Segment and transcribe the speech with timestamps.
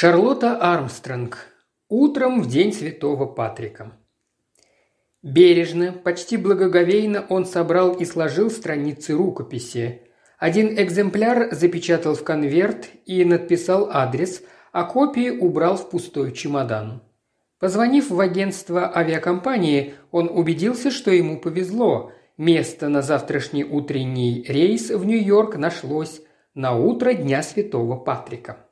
[0.00, 1.38] Шарлотта Армстронг.
[1.88, 3.98] Утром в день Святого Патрика.
[5.24, 10.02] Бережно, почти благоговейно он собрал и сложил страницы рукописи.
[10.38, 17.02] Один экземпляр запечатал в конверт и надписал адрес, а копии убрал в пустой чемодан.
[17.58, 22.12] Позвонив в агентство авиакомпании, он убедился, что ему повезло.
[22.36, 26.22] Место на завтрашний утренний рейс в Нью-Йорк нашлось
[26.54, 28.67] на утро Дня Святого Патрика.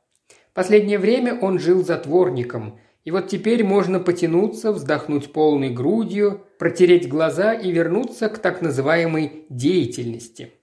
[0.57, 7.53] Последнее время он жил затворником, и вот теперь можно потянуться, вздохнуть полной грудью, протереть глаза
[7.53, 10.55] и вернуться к так называемой деятельности.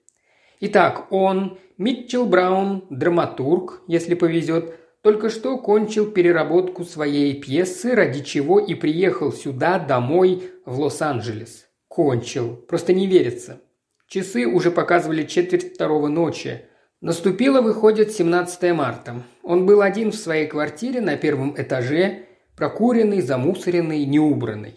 [0.61, 8.59] Итак, он, Митчелл Браун, драматург, если повезет, только что кончил переработку своей пьесы, ради чего
[8.59, 11.67] и приехал сюда, домой, в Лос-Анджелес.
[11.87, 12.55] Кончил.
[12.55, 13.61] Просто не верится.
[14.07, 16.65] Часы уже показывали четверть второго ночи.
[17.03, 19.23] Наступило, выходит, 17 марта.
[19.41, 24.75] Он был один в своей квартире на первом этаже, прокуренный, замусоренный, неубранный.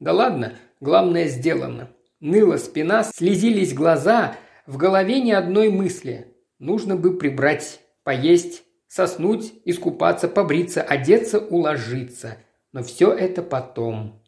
[0.00, 1.90] Да ладно, главное сделано.
[2.18, 6.34] Ныла спина, слезились глаза, в голове ни одной мысли.
[6.58, 12.38] Нужно бы прибрать, поесть, соснуть, искупаться, побриться, одеться, уложиться.
[12.72, 14.22] Но все это потом.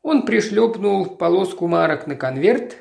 [0.00, 2.78] Он пришлепнул полоску марок на конверт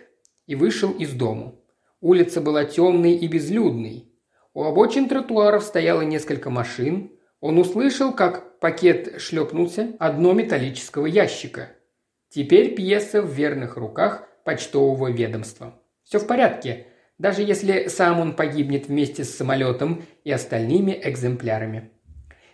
[0.48, 1.59] и вышел из дому.
[2.04, 4.12] Улица была темной и безлюдной.
[4.54, 7.14] У обочин тротуаров стояло несколько машин.
[7.40, 11.70] Он услышал, как пакет шлепнулся одно металлического ящика.
[12.28, 15.80] Теперь пьеса в верных руках почтового ведомства.
[16.04, 16.88] Все в порядке,
[17.20, 21.92] даже если сам он погибнет вместе с самолетом и остальными экземплярами.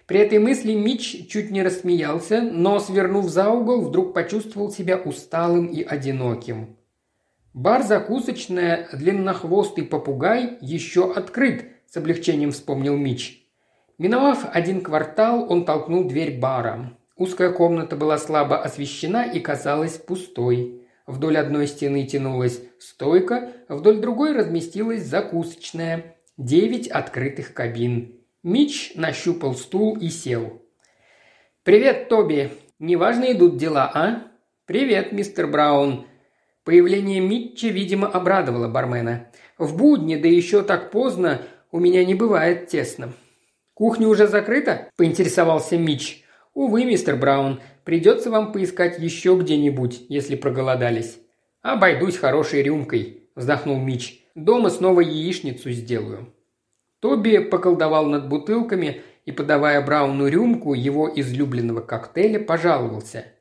[0.05, 5.65] При этой мысли Мич чуть не рассмеялся, но, свернув за угол, вдруг почувствовал себя усталым
[5.65, 6.78] и одиноким.
[7.53, 13.43] Бар-закусочная «Длиннохвостый попугай» еще открыт, с облегчением вспомнил Мич.
[13.97, 16.93] Миновав один квартал, он толкнул дверь бара.
[17.15, 20.87] Узкая комната была слабо освещена и казалась пустой.
[21.07, 26.15] Вдоль одной стены тянулась стойка, вдоль другой разместилась закусочная.
[26.37, 28.21] Девять открытых кабин.
[28.43, 30.61] Мич нащупал стул и сел.
[31.63, 32.51] «Привет, Тоби.
[32.77, 34.27] Неважно идут дела, а?»
[34.65, 36.05] «Привет, мистер Браун.
[36.65, 39.27] Появление Митча, видимо, обрадовало бармена.
[39.57, 43.13] «В будни, да еще так поздно, у меня не бывает тесно».
[43.73, 46.23] «Кухня уже закрыта?»– поинтересовался Митч.
[46.53, 51.19] «Увы, мистер Браун, придется вам поискать еще где-нибудь, если проголодались».
[51.61, 54.19] «Обойдусь хорошей рюмкой»,– вздохнул Митч.
[54.35, 56.33] «Дома снова яичницу сделаю».
[56.99, 63.25] Тоби поколдовал над бутылками и, подавая Брауну рюмку его излюбленного коктейля, пожаловался–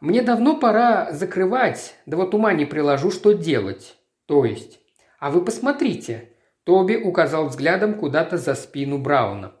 [0.00, 3.96] мне давно пора закрывать, да вот ума не приложу, что делать.
[4.26, 4.80] То есть.
[5.18, 6.30] А вы посмотрите.
[6.64, 9.52] Тоби указал взглядом куда-то за спину Брауна.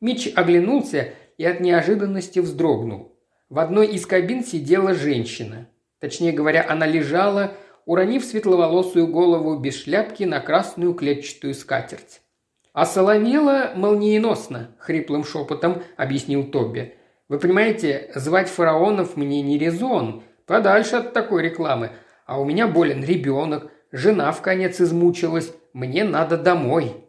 [0.00, 3.16] Мич оглянулся и от неожиданности вздрогнул.
[3.48, 5.68] В одной из кабин сидела женщина.
[6.00, 7.52] Точнее говоря, она лежала,
[7.86, 12.20] уронив светловолосую голову без шляпки на красную клетчатую скатерть.
[12.72, 16.96] «А соловела молниеносно»,— хриплым шепотом объяснил Тоби.
[17.28, 21.92] Вы понимаете, звать фараонов мне не резон, подальше от такой рекламы.
[22.26, 27.04] А у меня болен ребенок, жена в конец измучилась, мне надо домой».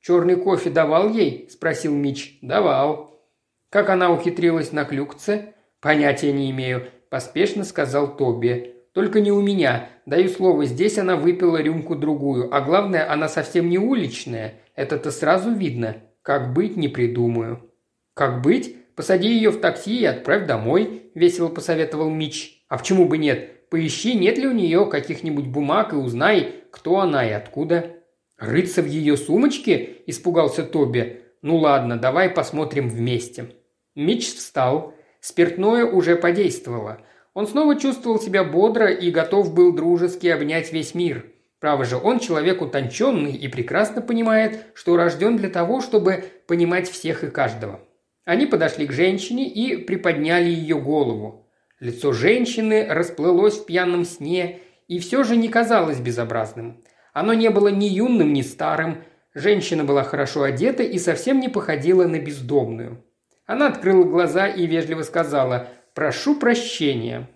[0.00, 2.38] «Черный кофе давал ей?»– спросил Мич.
[2.42, 3.22] «Давал».
[3.70, 8.74] «Как она ухитрилась на клюкце?» «Понятия не имею»,– поспешно сказал Тоби.
[8.92, 9.88] «Только не у меня.
[10.04, 12.54] Даю слово, здесь она выпила рюмку-другую.
[12.54, 14.60] А главное, она совсем не уличная.
[14.74, 15.96] Это-то сразу видно.
[16.20, 17.70] Как быть, не придумаю».
[18.14, 22.64] «Как быть?» Посади ее в такси и отправь домой»,– весело посоветовал Мич.
[22.68, 23.68] «А почему бы нет?
[23.68, 27.96] Поищи, нет ли у нее каких-нибудь бумаг и узнай, кто она и откуда».
[28.38, 31.22] «Рыться в ее сумочке?»– испугался Тоби.
[31.42, 33.46] «Ну ладно, давай посмотрим вместе».
[33.94, 34.94] Мич встал.
[35.20, 36.98] Спиртное уже подействовало.
[37.32, 41.26] Он снова чувствовал себя бодро и готов был дружески обнять весь мир.
[41.60, 47.24] Право же, он человек утонченный и прекрасно понимает, что рожден для того, чтобы понимать всех
[47.24, 47.80] и каждого.
[48.24, 51.46] Они подошли к женщине и приподняли ее голову.
[51.80, 56.82] Лицо женщины расплылось в пьяном сне и все же не казалось безобразным.
[57.12, 59.04] Оно не было ни юным, ни старым.
[59.34, 63.04] Женщина была хорошо одета и совсем не походила на бездомную.
[63.46, 67.28] Она открыла глаза и вежливо сказала «Прошу прощения».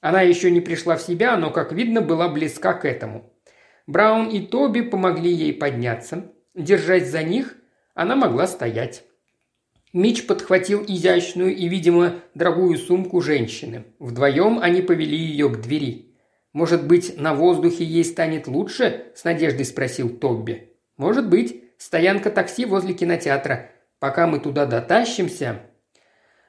[0.00, 3.32] Она еще не пришла в себя, но, как видно, была близка к этому.
[3.86, 6.32] Браун и Тоби помогли ей подняться.
[6.54, 7.56] Держась за них,
[7.94, 9.04] она могла стоять.
[9.92, 13.84] Мич подхватил изящную и, видимо, дорогую сумку женщины.
[13.98, 16.16] Вдвоем они повели ее к двери.
[16.54, 20.70] «Может быть, на воздухе ей станет лучше?»– с надеждой спросил Тобби.
[20.96, 21.62] «Может быть.
[21.78, 23.70] Стоянка такси возле кинотеатра.
[23.98, 25.62] Пока мы туда дотащимся...»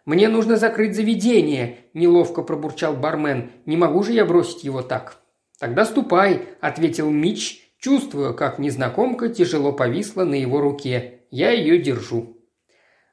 [0.06, 3.52] «Мне нужно закрыть заведение»,– неловко пробурчал бармен.
[3.66, 5.22] «Не могу же я бросить его так».
[5.60, 11.22] «Тогда ступай»,– ответил Мич, чувствуя, как незнакомка тяжело повисла на его руке.
[11.32, 12.33] «Я ее держу».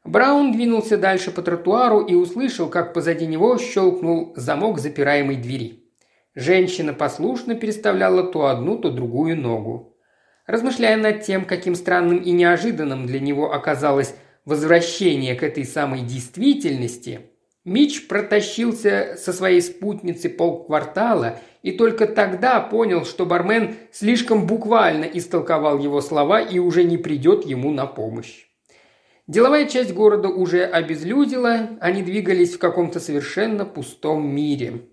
[0.05, 5.85] Браун двинулся дальше по тротуару и услышал, как позади него щелкнул замок запираемой двери.
[6.35, 9.97] Женщина послушно переставляла то одну, то другую ногу.
[10.47, 14.15] Размышляя над тем, каким странным и неожиданным для него оказалось
[14.45, 17.21] возвращение к этой самой действительности,
[17.65, 25.79] Мич протащился со своей спутницей полквартала и только тогда понял, что бармен слишком буквально истолковал
[25.79, 28.50] его слова и уже не придет ему на помощь.
[29.31, 34.89] Деловая часть города уже обезлюдила, они двигались в каком-то совершенно пустом мире.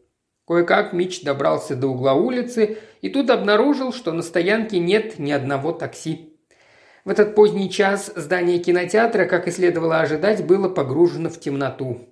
[0.45, 5.71] Кое-как Мич добрался до угла улицы и тут обнаружил, что на стоянке нет ни одного
[5.71, 6.37] такси.
[7.03, 12.07] В этот поздний час здание кинотеатра, как и следовало ожидать, было погружено в темноту.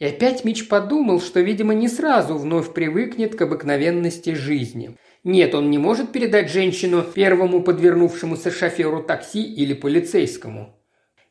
[0.00, 4.96] И опять Мич подумал, что, видимо, не сразу вновь привыкнет к обыкновенности жизни.
[5.22, 10.79] Нет, он не может передать женщину первому подвернувшемуся шоферу такси или полицейскому.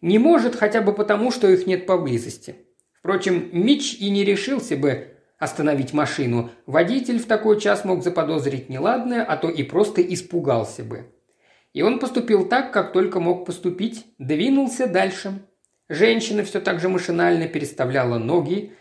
[0.01, 2.55] Не может хотя бы потому, что их нет поблизости.
[2.99, 6.49] Впрочем, Мич и не решился бы остановить машину.
[6.65, 11.13] Водитель в такой час мог заподозрить неладное, а то и просто испугался бы.
[11.73, 15.41] И он поступил так, как только мог поступить, двинулся дальше.
[15.87, 18.73] Женщина все так же машинально переставляла ноги.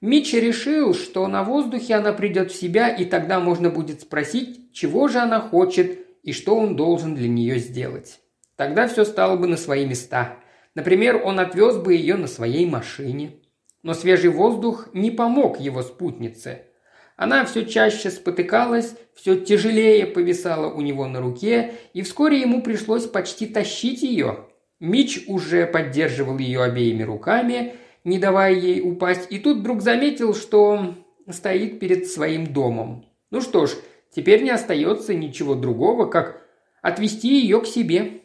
[0.00, 5.08] Митч решил, что на воздухе она придет в себя, и тогда можно будет спросить, чего
[5.08, 8.20] же она хочет и что он должен для нее сделать.
[8.56, 10.36] Тогда все стало бы на свои места.
[10.74, 13.40] Например, он отвез бы ее на своей машине.
[13.82, 16.66] Но свежий воздух не помог его спутнице–
[17.16, 23.06] она все чаще спотыкалась, все тяжелее повисала у него на руке, и вскоре ему пришлось
[23.06, 24.48] почти тащить ее.
[24.80, 30.94] Мич уже поддерживал ее обеими руками, не давая ей упасть, и тут вдруг заметил, что
[31.30, 33.06] стоит перед своим домом.
[33.30, 33.70] Ну что ж,
[34.14, 36.42] теперь не остается ничего другого, как
[36.82, 38.22] отвезти ее к себе.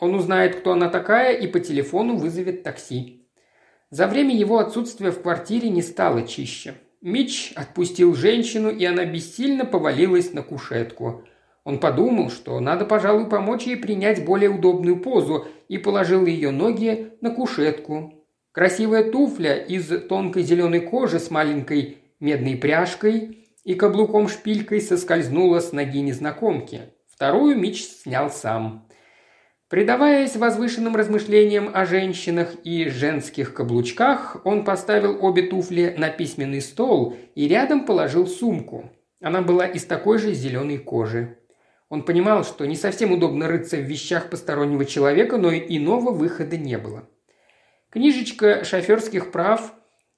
[0.00, 3.26] Он узнает, кто она такая, и по телефону вызовет такси.
[3.90, 6.74] За время его отсутствия в квартире не стало чище.
[7.00, 11.24] Мич отпустил женщину, и она бессильно повалилась на кушетку.
[11.64, 17.12] Он подумал, что надо, пожалуй, помочь ей принять более удобную позу, и положил ее ноги
[17.20, 18.14] на кушетку.
[18.52, 26.00] Красивая туфля из тонкой зеленой кожи с маленькой медной пряжкой и каблуком-шпилькой соскользнула с ноги
[26.00, 26.80] незнакомки.
[27.06, 28.87] Вторую Мич снял сам.
[29.68, 37.16] Предаваясь возвышенным размышлениям о женщинах и женских каблучках, он поставил обе туфли на письменный стол
[37.34, 38.90] и рядом положил сумку.
[39.20, 41.36] Она была из такой же зеленой кожи.
[41.90, 46.56] Он понимал, что не совсем удобно рыться в вещах постороннего человека, но и иного выхода
[46.56, 47.06] не было.
[47.90, 49.74] Книжечка шоферских прав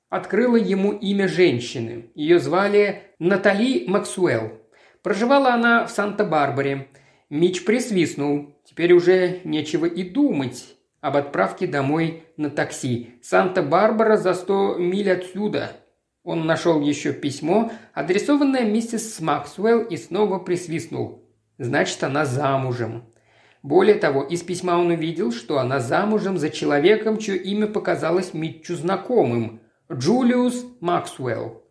[0.09, 2.11] открыла ему имя женщины.
[2.15, 4.61] Ее звали Натали Максуэлл.
[5.03, 6.89] Проживала она в Санта-Барбаре.
[7.31, 8.53] Мич присвистнул.
[8.65, 13.15] Теперь уже нечего и думать об отправке домой на такси.
[13.23, 15.77] Санта-Барбара за сто миль отсюда.
[16.23, 21.25] Он нашел еще письмо, адресованное миссис Максвелл, и снова присвистнул.
[21.57, 23.05] Значит, она замужем.
[23.63, 28.75] Более того, из письма он увидел, что она замужем за человеком, чье имя показалось Митчу
[28.75, 29.61] знакомым–
[29.93, 31.65] Джулиус Максвелл.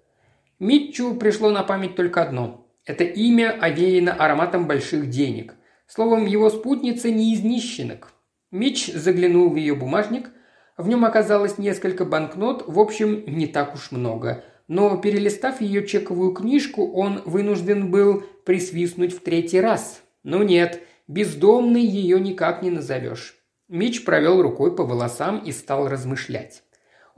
[0.60, 2.69] Митчу пришло на память только одно.
[2.86, 5.56] Это имя овеяно ароматом больших денег.
[5.88, 8.14] Словом, его спутница не из нищенок.
[8.52, 10.30] Мич заглянул в ее бумажник.
[10.78, 14.44] В нем оказалось несколько банкнот, в общем, не так уж много.
[14.68, 20.02] Но, перелистав ее чековую книжку, он вынужден был присвистнуть в третий раз.
[20.24, 23.36] Ну нет, бездомной ее никак не назовешь.
[23.68, 26.64] Мич провел рукой по волосам и стал размышлять.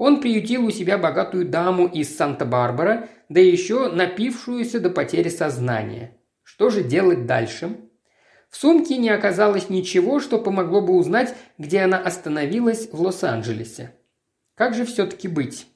[0.04, 6.18] Он приютил у себя богатую даму из Санта-Барбара, да еще напившуюся до потери сознания.
[6.42, 7.78] Что же делать дальше?
[8.50, 13.94] В сумке не оказалось ничего, что помогло бы узнать, где она остановилась в Лос-Анджелесе.
[14.56, 15.68] Как же все-таки быть?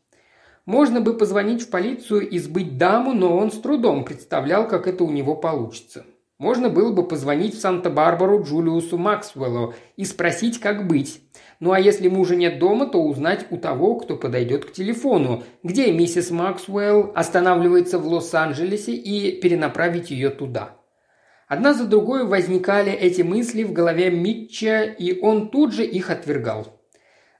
[0.65, 5.03] Можно бы позвонить в полицию и сбыть даму, но он с трудом представлял, как это
[5.03, 6.03] у него получится.
[6.39, 11.21] Можно было бы позвонить в Санта-Барбару Джулиусу Максвеллу и спросить, как быть.
[11.59, 15.91] Ну а если мужа нет дома, то узнать у того, кто подойдет к телефону, где
[15.91, 20.77] миссис Максвелл останавливается в Лос-Анджелесе и перенаправить ее туда.
[21.47, 26.81] Одна за другой возникали эти мысли в голове Митча, и он тут же их отвергал.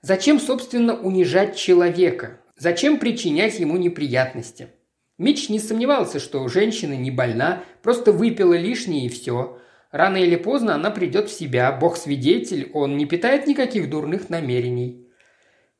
[0.01, 2.39] Зачем, собственно, унижать человека?
[2.55, 4.69] Зачем причинять ему неприятности?
[5.17, 9.59] Митч не сомневался, что женщина не больна, просто выпила лишнее и все.
[9.95, 15.07] Рано или поздно она придет в себя, бог свидетель, он не питает никаких дурных намерений.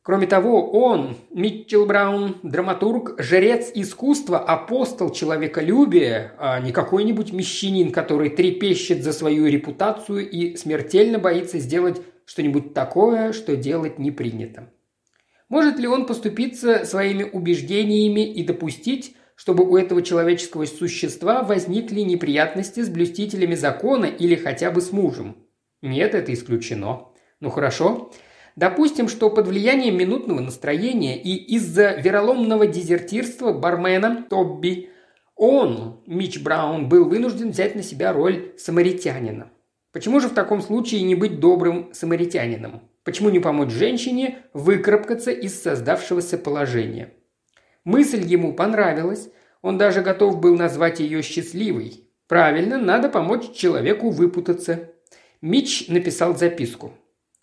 [0.03, 8.29] Кроме того, он, Митчелл Браун, драматург, жрец искусства, апостол человеколюбия, а не какой-нибудь мещанин, который
[8.29, 14.71] трепещет за свою репутацию и смертельно боится сделать что-нибудь такое, что делать не принято.
[15.49, 22.81] Может ли он поступиться своими убеждениями и допустить, чтобы у этого человеческого существа возникли неприятности
[22.81, 25.37] с блюстителями закона или хотя бы с мужем?
[25.81, 27.09] Нет, это исключено.
[27.39, 28.11] Ну хорошо,
[28.55, 34.91] Допустим, что под влиянием минутного настроения и из-за вероломного дезертирства бармена Тобби
[35.35, 39.51] он, Мич Браун, был вынужден взять на себя роль самаритянина.
[39.91, 42.89] Почему же в таком случае не быть добрым самаритянином?
[43.03, 47.13] Почему не помочь женщине выкарабкаться из создавшегося положения?
[47.85, 49.29] Мысль ему понравилась,
[49.61, 52.09] он даже готов был назвать ее счастливой.
[52.27, 54.89] Правильно, надо помочь человеку выпутаться.
[55.41, 56.93] Мич написал записку.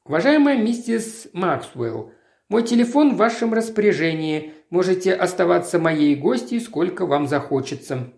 [0.05, 2.13] «Уважаемая миссис Максвелл,
[2.49, 4.53] мой телефон в вашем распоряжении.
[4.69, 8.13] Можете оставаться моей гостьей, сколько вам захочется».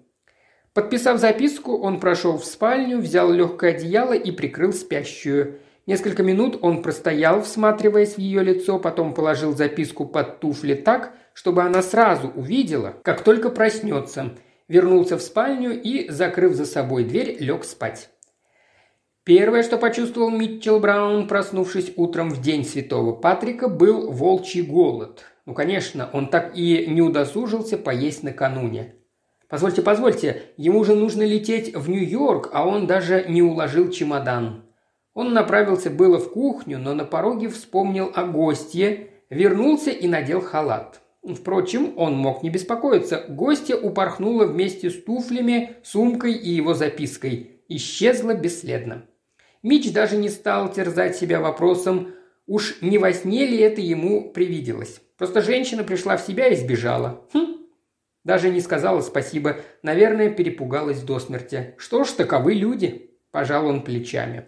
[0.72, 5.60] Подписав записку, он прошел в спальню, взял легкое одеяло и прикрыл спящую.
[5.86, 11.62] Несколько минут он простоял, всматриваясь в ее лицо, потом положил записку под туфли так, чтобы
[11.62, 14.30] она сразу увидела, как только проснется,
[14.66, 18.08] вернулся в спальню и, закрыв за собой дверь, лег спать.
[19.24, 25.24] Первое, что почувствовал Митчелл Браун, проснувшись утром в день Святого Патрика, был волчий голод.
[25.44, 28.94] Ну, конечно, он так и не удосужился поесть накануне.
[29.48, 34.63] Позвольте, позвольте, ему же нужно лететь в Нью-Йорк, а он даже не уложил чемодан.
[35.14, 41.00] Он направился было в кухню, но на пороге вспомнил о гостье, вернулся и надел халат.
[41.22, 43.24] Впрочем, он мог не беспокоиться.
[43.28, 47.62] Гостья упорхнула вместе с туфлями, сумкой и его запиской.
[47.68, 49.06] Исчезла бесследно.
[49.62, 52.12] Мич даже не стал терзать себя вопросом,
[52.46, 55.00] уж не во сне ли это ему привиделось.
[55.16, 57.24] Просто женщина пришла в себя и сбежала.
[57.32, 57.64] Хм.
[58.24, 61.74] Даже не сказала спасибо, наверное, перепугалась до смерти.
[61.78, 63.12] Что ж, таковы люди.
[63.30, 64.44] Пожал он плечами.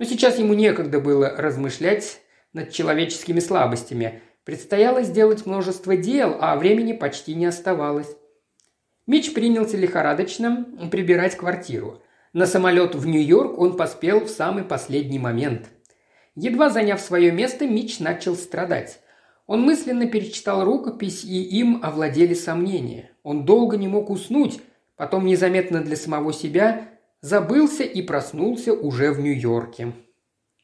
[0.00, 2.20] Но сейчас ему некогда было размышлять
[2.52, 4.20] над человеческими слабостями.
[4.42, 8.16] Предстояло сделать множество дел, а времени почти не оставалось.
[9.06, 12.02] Мич принялся лихорадочно прибирать квартиру–
[12.32, 15.68] на самолет в Нью-Йорк он поспел в самый последний момент.
[16.36, 19.00] Едва заняв свое место, Мич начал страдать.
[19.48, 23.10] Он мысленно перечитал рукопись, и им овладели сомнения.
[23.24, 24.60] Он долго не мог уснуть,
[24.96, 26.89] потом незаметно для самого себя
[27.20, 29.92] забылся и проснулся уже в Нью-Йорке.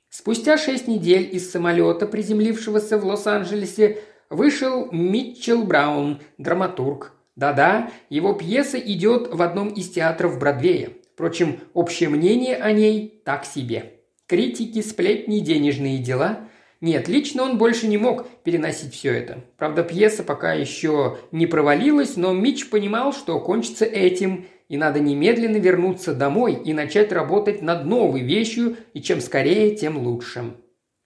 [0.09, 3.99] Спустя шесть недель из самолета, приземлившегося в Лос-Анджелесе,
[4.31, 7.13] вышел Митчелл Браун, драматург.
[7.37, 10.93] Да-да, его пьеса идет в одном из театров Бродвея.
[11.13, 14.01] Впрочем, общее мнение о ней так себе.
[14.27, 16.41] Критики, сплетни, денежные дела.
[16.81, 19.45] Нет, лично он больше не мог переносить все это.
[19.57, 25.57] Правда, пьеса пока еще не провалилась, но Мич понимал, что кончится этим, и надо немедленно
[25.57, 30.55] вернуться домой и начать работать над новой вещью, и чем скорее, тем лучше.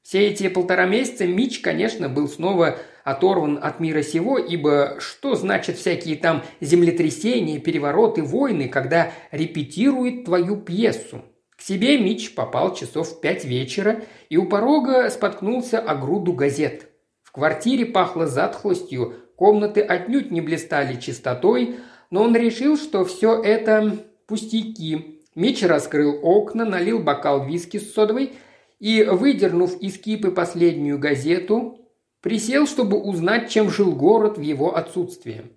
[0.03, 5.77] Все эти полтора месяца Мич, конечно, был снова оторван от мира сего, ибо что значит
[5.77, 11.23] всякие там землетрясения, перевороты, войны, когда репетирует твою пьесу?
[11.57, 16.89] К себе Мич попал часов в пять вечера и у порога споткнулся о груду газет.
[17.23, 21.77] В квартире пахло затхлостью, комнаты отнюдь не блистали чистотой,
[22.11, 25.21] но он решил, что все это пустяки.
[25.35, 28.33] Мич раскрыл окна, налил бокал виски с содовой
[28.79, 31.81] и, выдернув из кипы последнюю газету,
[32.21, 35.53] Присел, чтобы узнать, чем жил город в его отсутствие.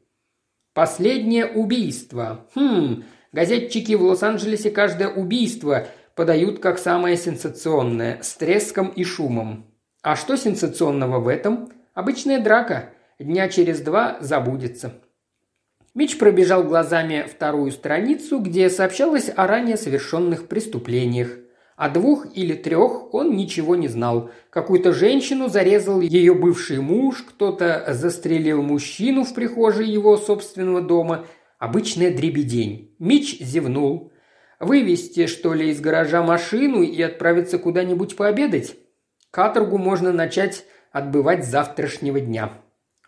[0.73, 2.47] Последнее убийство.
[2.55, 9.65] Хм, газетчики в Лос-Анджелесе каждое убийство подают как самое сенсационное, с треском и шумом.
[10.01, 11.69] А что сенсационного в этом?
[11.93, 12.91] Обычная драка.
[13.19, 15.02] Дня через два забудется.
[15.95, 21.37] Мич пробежал глазами вторую страницу, где сообщалось о ранее совершенных преступлениях.
[21.75, 24.31] О двух или трех он ничего не знал.
[24.49, 31.27] Какую-то женщину зарезал ее бывший муж, кто-то застрелил мужчину в прихожей его собственного дома.
[31.59, 32.95] Обычная дребедень.
[32.97, 34.11] Мич зевнул.
[34.59, 38.77] Вывести, что ли, из гаража машину и отправиться куда-нибудь пообедать?
[39.29, 42.51] Каторгу можно начать отбывать с завтрашнего дня.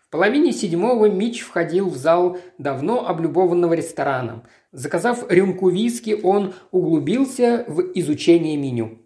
[0.06, 4.44] В половине седьмого Мич входил в зал давно облюбованного ресторана.
[4.70, 8.98] Заказав рюмку виски, он углубился в изучение меню.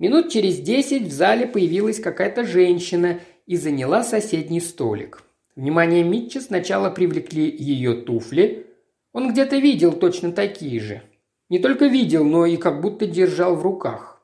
[0.00, 5.22] Минут через десять в зале появилась какая-то женщина и заняла соседний столик.
[5.54, 8.66] Внимание Митча сначала привлекли ее туфли.
[9.12, 11.02] Он где-то видел точно такие же.
[11.48, 14.20] Не только видел, но и как будто держал в руках.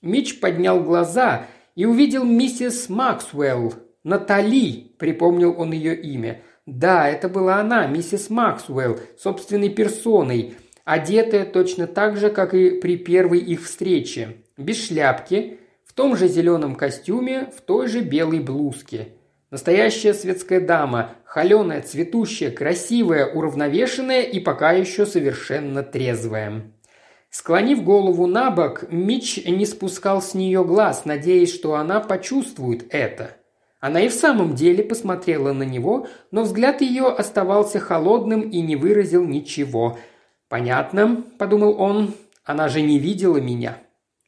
[0.00, 6.42] Митч поднял глаза и увидел миссис Максвелл, «Натали»,– припомнил он ее имя.
[6.66, 10.54] «Да, это была она, миссис Максвелл, собственной персоной,
[10.84, 16.26] одетая точно так же, как и при первой их встрече, без шляпки, в том же
[16.26, 19.08] зеленом костюме, в той же белой блузке.
[19.50, 26.72] Настоящая светская дама, холеная, цветущая, красивая, уравновешенная и пока еще совершенно трезвая.
[27.28, 33.36] Склонив голову на бок, Мич не спускал с нее глаз, надеясь, что она почувствует это.
[33.82, 38.76] Она и в самом деле посмотрела на него, но взгляд ее оставался холодным и не
[38.76, 39.98] выразил ничего.
[40.48, 43.78] «Понятно»,– подумал он,– «она же не видела меня».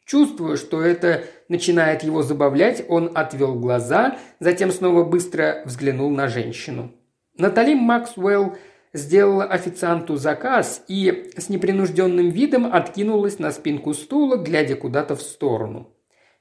[0.06, 6.90] Чувствуя, что это начинает его забавлять, он отвел глаза, затем снова быстро взглянул на женщину.
[7.38, 8.56] Натали Максвелл
[8.92, 15.93] сделала официанту заказ и с непринужденным видом откинулась на спинку стула, глядя куда-то в сторону.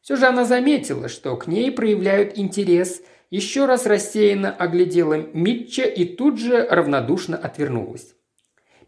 [0.03, 6.03] Все же она заметила, что к ней проявляют интерес, еще раз рассеянно оглядела Митча и
[6.03, 8.13] тут же равнодушно отвернулась.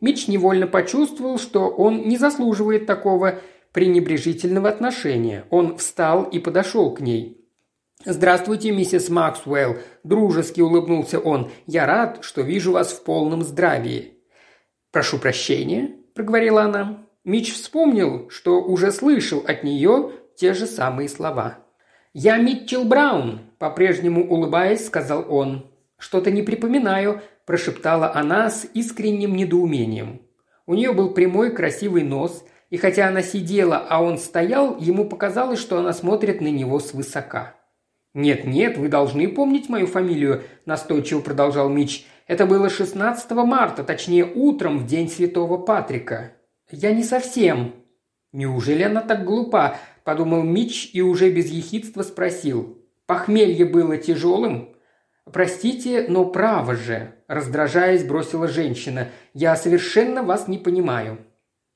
[0.01, 3.39] Митч невольно почувствовал, что он не заслуживает такого
[3.71, 5.45] пренебрежительного отношения.
[5.51, 7.41] Он встал и подошел к ней.
[8.03, 11.49] «Здравствуйте, миссис Максвелл»,– дружески улыбнулся он.
[11.65, 14.19] «Я рад, что вижу вас в полном здравии».
[14.91, 17.07] «Прошу прощения»,– проговорила она.
[17.23, 21.59] Мич вспомнил, что уже слышал от нее те же самые слова.
[22.13, 25.71] «Я Митчелл Браун»,– по-прежнему улыбаясь, сказал он.
[25.97, 30.21] «Что-то не припоминаю»,– прошептала она с искренним недоумением.
[30.65, 35.59] У нее был прямой красивый нос– и хотя она сидела, а он стоял, ему показалось,
[35.59, 37.55] что она смотрит на него свысока.
[38.13, 42.05] «Нет-нет, вы должны помнить мою фамилию»,– настойчиво продолжал Мич.
[42.27, 46.31] «Это было 16 марта, точнее утром, в день Святого Патрика».
[46.71, 47.75] «Я не совсем».
[48.31, 52.77] «Неужели она так глупа?»– подумал Мич и уже без ехидства спросил.
[53.07, 54.69] «Похмелье было тяжелым?»
[55.33, 59.09] «Простите, но право же»,– раздражаясь, бросила женщина.
[59.33, 61.17] «Я совершенно вас не понимаю».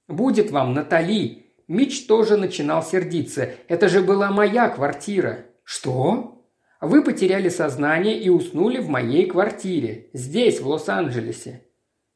[0.08, 3.50] «Будет вам, Натали!» Мич тоже начинал сердиться.
[3.68, 6.46] «Это же была моя квартира!» «Что?»
[6.82, 10.10] «Вы потеряли сознание и уснули в моей квартире.
[10.14, 11.66] Здесь, в Лос-Анджелесе».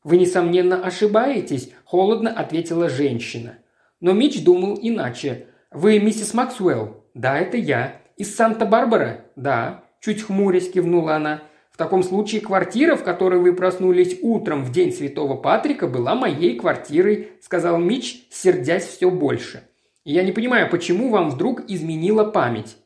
[0.03, 3.57] «Вы, несомненно, ошибаетесь»,– холодно ответила женщина.
[3.99, 5.47] Но Мич думал иначе.
[5.73, 8.01] «Вы миссис Максвелл?» «Да, это я».
[8.17, 9.83] «Из Санта-Барбара?» «Да».
[9.99, 11.43] Чуть хмурясь кивнула она.
[11.73, 16.55] В таком случае квартира, в которой вы проснулись утром в день Святого Патрика, была моей
[16.55, 19.63] квартирой»,– сказал Мич, сердясь все больше.
[20.05, 22.77] «Я не понимаю, почему вам вдруг изменила память?»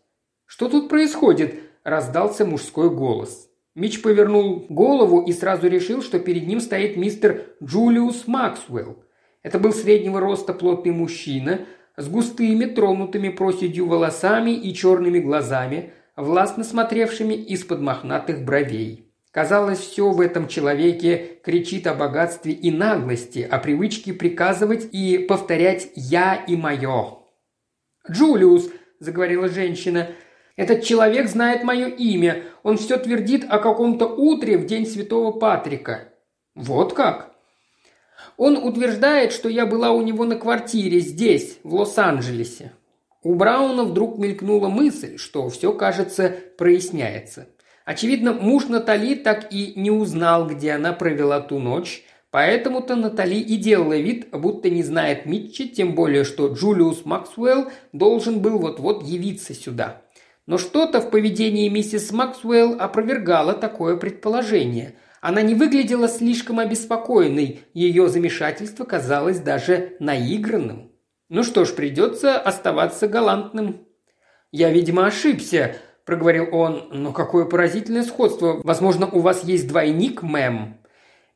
[0.46, 3.50] «Что тут происходит?»– раздался мужской голос.
[3.76, 9.04] Мич повернул голову и сразу решил, что перед ним стоит мистер Джулиус Максвелл.
[9.44, 11.66] Это был среднего роста плотный мужчина
[11.98, 19.12] с густыми, тронутыми проседью волосами и черными глазами, властно смотревшими из-под мохнатых бровей.
[19.32, 25.90] Казалось, все в этом человеке кричит о богатстве и наглости, о привычке приказывать и повторять
[25.96, 27.24] «я» и «моё».
[28.10, 30.10] «Джулиус»,– заговорила женщина,–
[30.56, 32.46] «этот человек знает мое имя.
[32.64, 36.14] Он все твердит о каком-то утре в день Святого Патрика».
[36.56, 37.27] «Вот как?»
[38.38, 42.72] Он утверждает, что я была у него на квартире здесь, в Лос-Анджелесе.
[43.24, 47.48] У Брауна вдруг мелькнула мысль, что все, кажется, проясняется.
[47.84, 53.58] Очевидно, муж Натали так и не узнал, где она провела ту ночь, поэтому-то Натали и
[53.58, 59.56] делала вид, будто не знает Митчи, тем более, что Джулиус Максвелл должен был вот-вот явиться
[59.56, 60.04] сюда.
[60.46, 64.96] Но что-то в поведении миссис Максвелл опровергало такое предположение.
[65.28, 70.94] Она не выглядела слишком обеспокоенной, ее замешательство казалось даже наигранным.
[71.28, 73.86] Ну что ж, придется оставаться галантным.
[74.54, 76.88] Я, видимо, ошибся, проговорил он.
[76.94, 78.62] Но какое поразительное сходство.
[78.64, 80.78] Возможно, у вас есть двойник, мэм.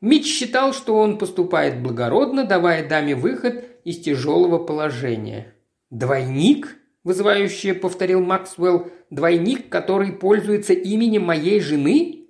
[0.00, 5.52] Митч считал, что он поступает благородно, давая даме выход из тяжелого положения.
[5.90, 8.90] «Двойник?»– вызывающе повторил Максвелл.
[9.10, 12.21] «Двойник, который пользуется именем моей жены?»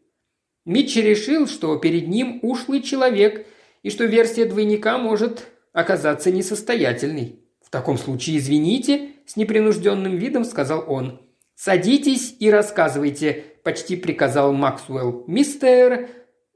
[0.64, 3.46] Митч решил, что перед ним ушлый человек
[3.83, 11.22] и что версия двойника может оказаться несостоятельной таком случае извините»,– с непринужденным видом сказал он.
[11.57, 15.25] «Садитесь и рассказывайте»,– почти приказал Максвелл.
[15.27, 16.09] «Мистер...»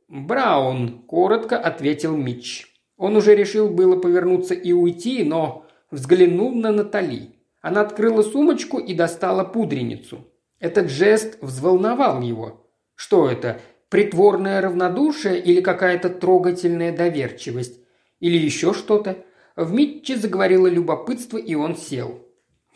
[0.09, 2.67] «Браун»,– коротко ответил Митч.
[2.97, 7.31] Он уже решил было повернуться и уйти, но взглянул на Натали.
[7.61, 10.29] Она открыла сумочку и достала пудреницу.
[10.61, 12.71] Этот жест взволновал его.
[12.95, 13.61] Что это?
[13.89, 17.81] Притворное равнодушие или какая-то трогательная доверчивость?
[18.21, 19.19] Или еще что-то?
[19.55, 22.23] В Митче заговорило любопытство, и он сел.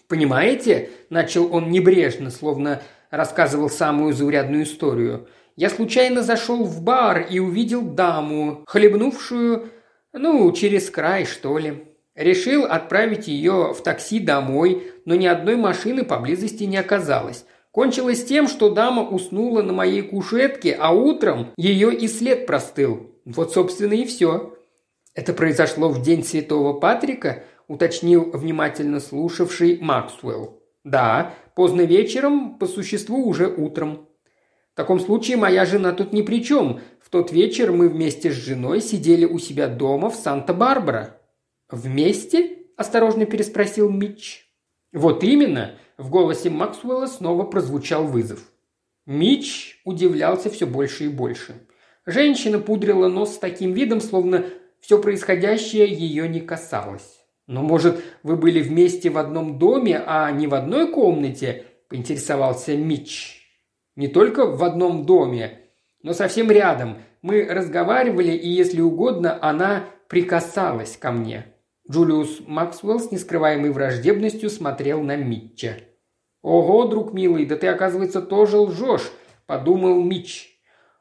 [0.08, 5.28] «Понимаете?»– начал он небрежно, словно рассказывал самую заурядную историю.
[5.56, 9.70] «Я случайно зашел в бар и увидел даму, хлебнувшую,
[10.12, 11.84] ну, через край, что ли.
[12.16, 17.44] Решил отправить ее в такси домой, но ни одной машины поблизости не оказалось.
[17.72, 23.10] Кончилось тем, что дама уснула на моей кушетке, а утром ее и след простыл.
[23.24, 24.56] Вот, собственно, и все.
[25.14, 30.60] Это произошло в день Святого Патрика, уточнил внимательно слушавший Максвелл.
[30.82, 34.08] Да, поздно вечером, по существу уже утром.
[34.72, 36.80] В таком случае моя жена тут ни при чем.
[37.00, 41.20] В тот вечер мы вместе с женой сидели у себя дома в Санта-Барбара.
[41.70, 44.46] «Вместе?»– осторожно переспросил Митч.
[44.92, 48.40] «Вот именно!»– в голосе Максвелла снова прозвучал вызов.
[49.04, 51.66] Митч удивлялся все больше и больше.
[52.06, 54.46] Женщина пудрила нос с таким видом, словно
[54.80, 57.18] все происходящее ее не касалось.
[57.46, 63.46] «Но, может, вы были вместе в одном доме, а не в одной комнате?»– поинтересовался Митч.
[63.96, 65.58] «Не только в одном доме,
[66.02, 66.98] но совсем рядом.
[67.20, 71.46] Мы разговаривали, и, если угодно, она прикасалась ко мне.
[71.90, 75.76] Джулиус Максвелл с нескрываемой враждебностью смотрел на Митча.
[76.42, 79.10] «Ого, друг милый, да ты, оказывается, тоже лжешь»,–
[79.46, 80.50] подумал Митч.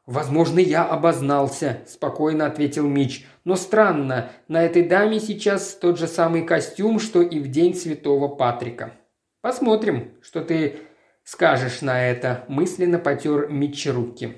[0.05, 3.25] «Возможно, я обознался»,– спокойно ответил Мич.
[3.45, 8.27] «Но странно, на этой даме сейчас тот же самый костюм, что и в день Святого
[8.27, 8.93] Патрика».
[9.41, 10.79] «Посмотрим, что ты
[11.23, 14.35] скажешь на это»,– мысленно потер Митч руки.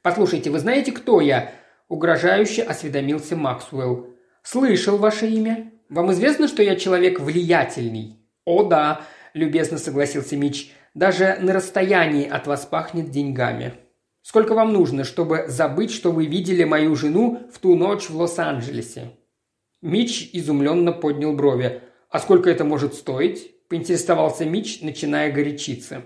[0.00, 1.52] «Послушайте, вы знаете, кто я?»–
[1.88, 4.08] угрожающе осведомился Максвелл.
[4.42, 5.70] «Слышал ваше имя.
[5.90, 9.02] Вам известно, что я человек влиятельный?» «О, да»,–
[9.34, 10.72] любезно согласился Мич.
[10.94, 13.74] «Даже на расстоянии от вас пахнет деньгами».
[14.22, 19.12] «Сколько вам нужно, чтобы забыть, что вы видели мою жену в ту ночь в Лос-Анджелесе?»
[19.80, 21.80] Мич изумленно поднял брови.
[22.08, 26.02] «А сколько это может стоить?»– поинтересовался Мич, начиная горячиться.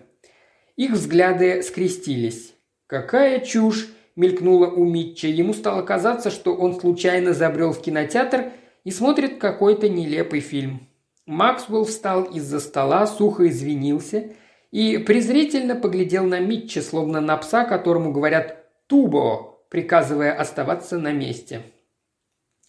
[0.77, 2.55] Их взгляды скрестились.
[2.87, 5.29] «Какая чушь!» мелькнуло у Митча.
[5.29, 8.53] Ему стало казаться, что он случайно забрел в кинотеатр
[8.85, 10.89] и смотрит какой-то нелепый фильм.
[11.27, 14.33] Максвелл встал из-за стола, сухо извинился
[14.71, 21.63] и презрительно поглядел на Митча, словно на пса, которому говорят «тубо», приказывая оставаться на месте.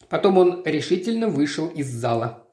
[0.09, 2.47] Потом он решительно вышел из зала.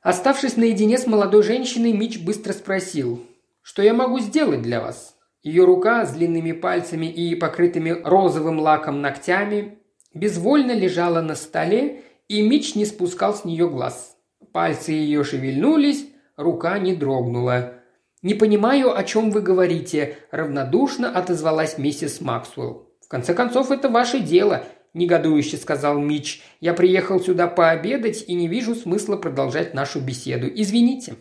[0.00, 3.22] Оставшись наедине с молодой женщиной, Митч быстро спросил,
[3.60, 9.00] «Что я могу сделать для вас?» Ее рука с длинными пальцами и покрытыми розовым лаком
[9.00, 9.78] ногтями
[10.14, 14.16] безвольно лежала на столе, и Мич не спускал с нее глаз.
[14.52, 17.74] Пальцы ее шевельнулись, рука не дрогнула.
[18.20, 22.88] «Не понимаю, о чем вы говорите»,– равнодушно отозвалась миссис Максвелл.
[23.00, 26.42] «В конце концов, это ваше дело»,– негодующе сказал Мич.
[26.60, 30.48] «Я приехал сюда пообедать и не вижу смысла продолжать нашу беседу.
[30.54, 31.16] Извините».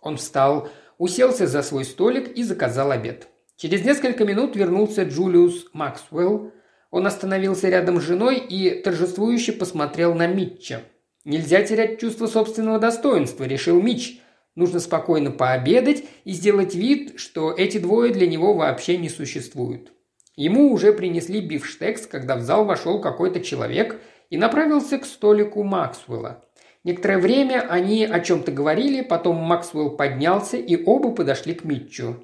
[0.00, 3.26] Он встал, уселся за свой столик и заказал обед.
[3.56, 6.52] Через несколько минут вернулся Джулиус Максвелл.
[6.92, 10.82] Он остановился рядом с женой и торжествующе посмотрел на Митча.
[11.26, 14.20] «Нельзя терять чувство собственного достоинства»,– решил Митч.
[14.54, 19.92] «Нужно спокойно пообедать и сделать вид, что эти двое для него вообще не существуют».
[20.36, 26.44] Ему уже принесли бифштекс, когда в зал вошел какой-то человек и направился к столику Максвелла.
[26.84, 32.22] Некоторое время они о чем-то говорили, потом Максвелл поднялся, и оба подошли к Митчу.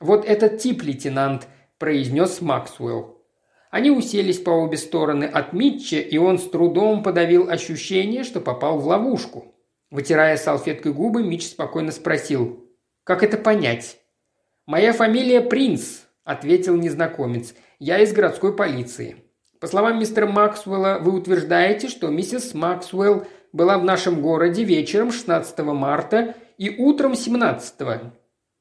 [0.00, 1.46] «Вот этот тип, лейтенант»,–
[1.78, 3.19] произнес Максвелл.
[3.70, 8.78] Они уселись по обе стороны от Митча, и он с трудом подавил ощущение, что попал
[8.78, 9.54] в ловушку.
[9.90, 12.64] Вытирая салфеткой губы, Митч спокойно спросил.
[13.04, 13.98] «Как это понять?»
[14.66, 17.54] «Моя фамилия Принц»,– ответил незнакомец.
[17.78, 19.24] «Я из городской полиции».
[19.60, 25.58] По словам мистера Максвелла, вы утверждаете, что миссис Максвелл была в нашем городе вечером 16
[25.58, 27.74] марта и утром 17.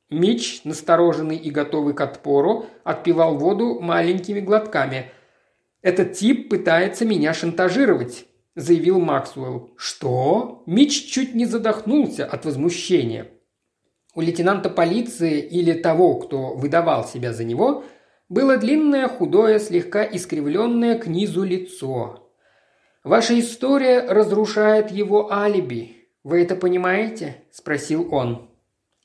[0.10, 5.12] Мич, настороженный и готовый к отпору, отпивал воду маленькими глотками.
[5.82, 9.72] «Этот тип пытается меня шантажировать»,– заявил Максвелл.
[9.78, 13.28] «Что?» Мич чуть не задохнулся от возмущения.
[14.15, 17.84] У лейтенанта полиции или того, кто выдавал себя за него,
[18.28, 22.32] было длинное, худое, слегка искривленное к низу лицо.
[23.04, 26.10] «Ваша история разрушает его алиби.
[26.24, 28.50] Вы это понимаете?»– спросил он.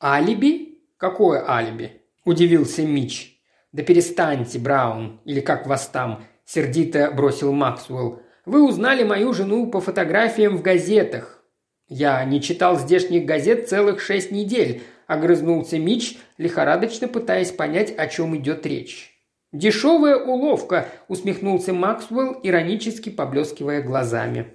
[0.03, 0.64] «Алиби?»
[0.97, 3.41] «Какое алиби?»– удивился Мич.
[3.73, 8.23] «Да перестаньте, Браун, или как вас там»,– сердито бросил Максвелл.
[8.47, 11.43] «Вы узнали мою жену по фотографиям в газетах».
[11.89, 18.37] «Я не читал здешних газет целых шесть недель»,– огрызнулся Мич, лихорадочно пытаясь понять, о чем
[18.37, 19.13] идет речь.
[19.53, 24.55] «Дешевая уловка»,– усмехнулся Максвелл, иронически поблескивая глазами.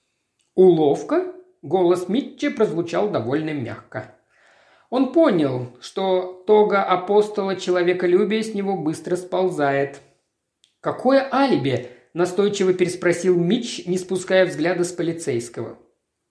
[0.55, 4.15] «Уловка?»– голос Митча прозвучал довольно мягко.
[4.89, 10.01] Он понял, что тога апостола человеколюбия с него быстро сползает.
[10.81, 15.77] «Какое алиби?»– настойчиво переспросил Митч, не спуская взгляда с полицейского.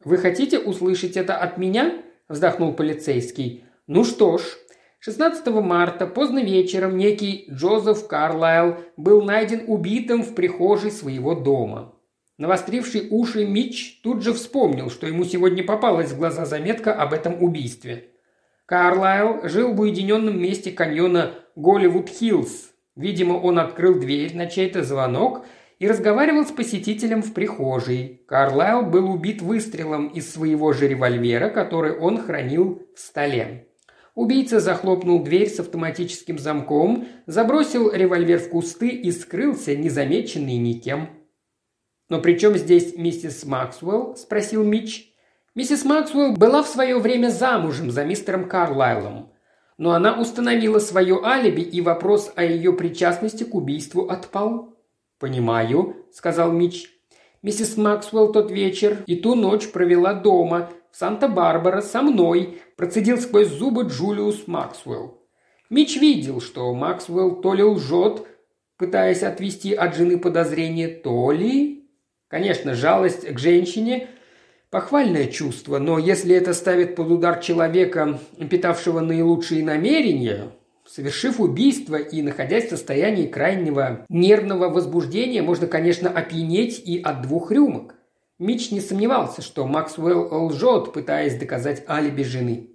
[0.05, 3.65] «Вы хотите услышать это от меня?»– вздохнул полицейский.
[3.87, 4.43] «Ну что ж,
[5.01, 11.95] 16 марта поздно вечером некий Джозеф Карлайл был найден убитым в прихожей своего дома.
[12.39, 17.41] Навостривший уши Митч тут же вспомнил, что ему сегодня попалась в глаза заметка об этом
[17.43, 18.11] убийстве.
[18.69, 22.69] Карлайл жил в уединенном месте каньона Голливуд-Хиллз.
[22.97, 25.47] Видимо, он открыл дверь на чей-то звонок
[25.79, 28.23] и разговаривал с посетителем в прихожей.
[28.29, 33.69] Карлайл был убит выстрелом из своего же револьвера, который он хранил в столе.
[34.15, 41.09] Убийца захлопнул дверь с автоматическим замком, забросил револьвер в кусты и скрылся, незамеченный никем.
[42.11, 45.15] «Но при чем здесь миссис Максвелл?»– спросил Митч.
[45.55, 49.33] Миссис Максвелл была в свое время замужем за мистером Карлайлом.
[49.77, 54.75] Но она установила свое алиби, и вопрос о ее причастности к убийству отпал.
[55.19, 56.89] «Понимаю»,– сказал Митч.
[57.43, 63.49] Миссис Максвелл тот вечер и ту ночь провела дома, в Санта-Барбара, со мной, процедил сквозь
[63.49, 65.23] зубы Джулиус Максвелл.
[65.71, 68.27] Мич видел, что Максвелл то ли лжет,
[68.79, 71.89] пытаясь отвести от жены подозрения, то ли...
[72.29, 74.09] Конечно, жалость к женщине–
[74.71, 78.19] похвальное чувство, но если это ставит под удар человека,
[78.51, 80.53] питавшего наилучшие намерения,
[80.89, 87.53] Совершив убийство и находясь в состоянии крайнего нервного возбуждения, можно, конечно, опьянеть и от двух
[87.53, 87.95] рюмок.
[88.39, 92.71] Мич не сомневался, что Максвелл лжет, пытаясь доказать алиби жены.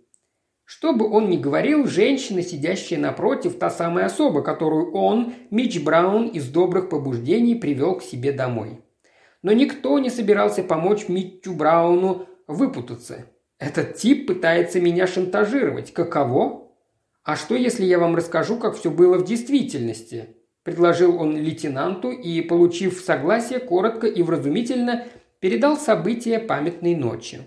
[0.63, 6.27] Что бы он ни говорил, женщина, сидящая напротив, та самая особа, которую он, Мич Браун,
[6.27, 8.82] из добрых побуждений привел к себе домой.
[9.43, 13.27] Но никто не собирался помочь Митчу Брауну выпутаться.
[13.60, 15.93] Этот тип пытается меня шантажировать.
[15.93, 16.71] Каково?
[17.23, 20.36] А что, если я вам расскажу, как все было в действительности?
[20.63, 25.06] Предложил он лейтенанту и, получив согласие, коротко и вразумительно–
[25.43, 27.41] передал события памятной ночи.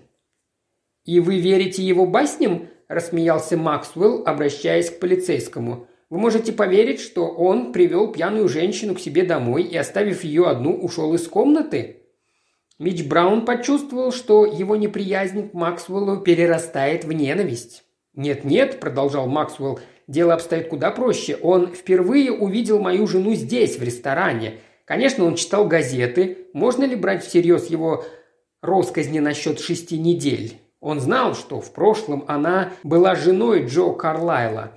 [1.03, 5.87] «И вы верите его басням?»– рассмеялся Максвелл, обращаясь к полицейскому.
[6.09, 10.73] «Вы можете поверить, что он привел пьяную женщину к себе домой и, оставив ее одну,
[10.75, 12.03] ушел из комнаты?»
[12.79, 17.83] Мич Браун почувствовал, что его неприязнь к Максвеллу перерастает в ненависть.
[18.13, 21.35] «Нет-нет»,– продолжал Максвелл,– «дело обстоит куда проще.
[21.41, 24.59] Он впервые увидел мою жену здесь, в ресторане.
[24.85, 26.47] Конечно, он читал газеты.
[26.53, 28.05] Можно ли брать всерьез его
[28.61, 30.61] росказни насчет шести недель?
[30.79, 34.71] Он знал, что в прошлом она была женой Джо Карлайла.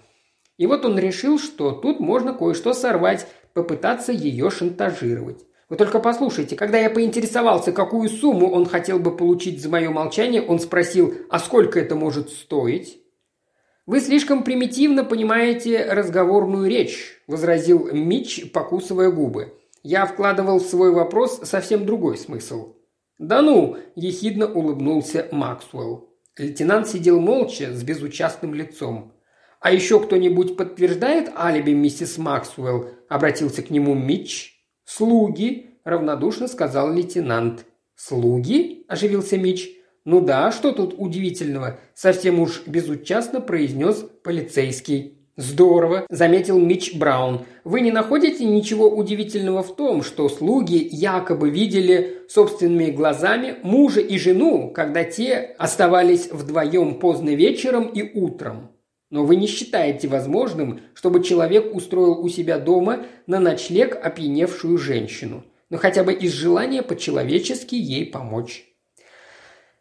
[0.61, 5.43] И вот он решил, что тут можно кое-что сорвать, попытаться ее шантажировать.
[5.71, 10.43] Вы только послушайте, когда я поинтересовался, какую сумму он хотел бы получить за мое молчание,
[10.43, 13.01] он спросил, а сколько это может стоить?
[13.87, 19.55] «Вы слишком примитивно понимаете разговорную речь»,– возразил Мич, покусывая губы.
[19.83, 22.75] Я вкладывал в свой вопрос совсем другой смысл.
[23.17, 26.11] «Да ну!»– ехидно улыбнулся Максвелл.
[26.37, 29.15] Лейтенант сидел молча, с безучастным лицом.
[29.61, 34.55] «А еще кто-нибудь подтверждает алиби миссис Максвелл?»– обратился к нему Митч.
[34.85, 37.67] «Слуги»,– равнодушно сказал лейтенант.
[37.95, 39.69] «Слуги?»– оживился Митч.
[40.07, 45.19] «Ну да, что тут удивительного?»– совсем уж безучастно произнес полицейский.
[45.37, 47.43] «Здорово»,– заметил Мич Браун.
[47.65, 54.19] «Вы не находите ничего удивительного в том, что слуги якобы видели собственными глазами мужа и
[54.19, 58.71] жену, когда те оставались вдвоем поздно вечером и утром?
[59.11, 65.45] Но вы не считаете возможным, чтобы человек устроил у себя дома на ночлег опьяневшую женщину,
[65.69, 68.67] но хотя бы из желания по-человечески ей помочь?»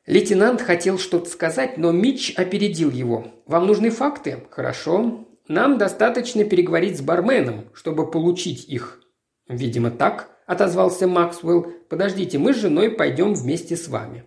[0.10, 3.28] Лейтенант хотел что-то сказать, но Мич опередил его.
[3.46, 4.40] «Вам нужны факты?
[4.50, 5.28] Хорошо.
[5.48, 9.04] Нам достаточно переговорить с барменом, чтобы получить их».
[9.48, 11.68] «Видимо, так»,– отозвался Максвелл.
[11.90, 14.24] «Подождите, мы с женой пойдем вместе с вами».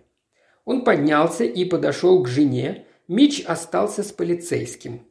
[0.63, 2.85] Он поднялся и подошел к жене.
[3.13, 5.05] Мич остался с полицейским.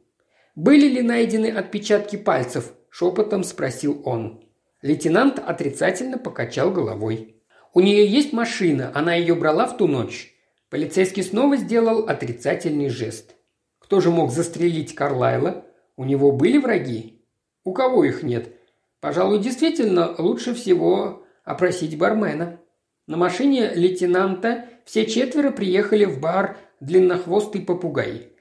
[0.55, 4.43] «Были ли найдены отпечатки пальцев?»– шепотом спросил он.
[4.81, 7.41] Лейтенант отрицательно покачал головой.
[7.73, 10.35] «У нее есть машина, она ее брала в ту ночь».
[10.69, 13.35] Полицейский снова сделал отрицательный жест.
[13.79, 15.65] Кто же мог застрелить Карлайла?
[15.95, 17.25] У него были враги?
[17.63, 18.53] У кого их нет?
[18.99, 22.59] Пожалуй, действительно, лучше всего опросить бармена.
[23.07, 28.33] На машине лейтенанта все четверо приехали в бар «Длиннохвостый попугай».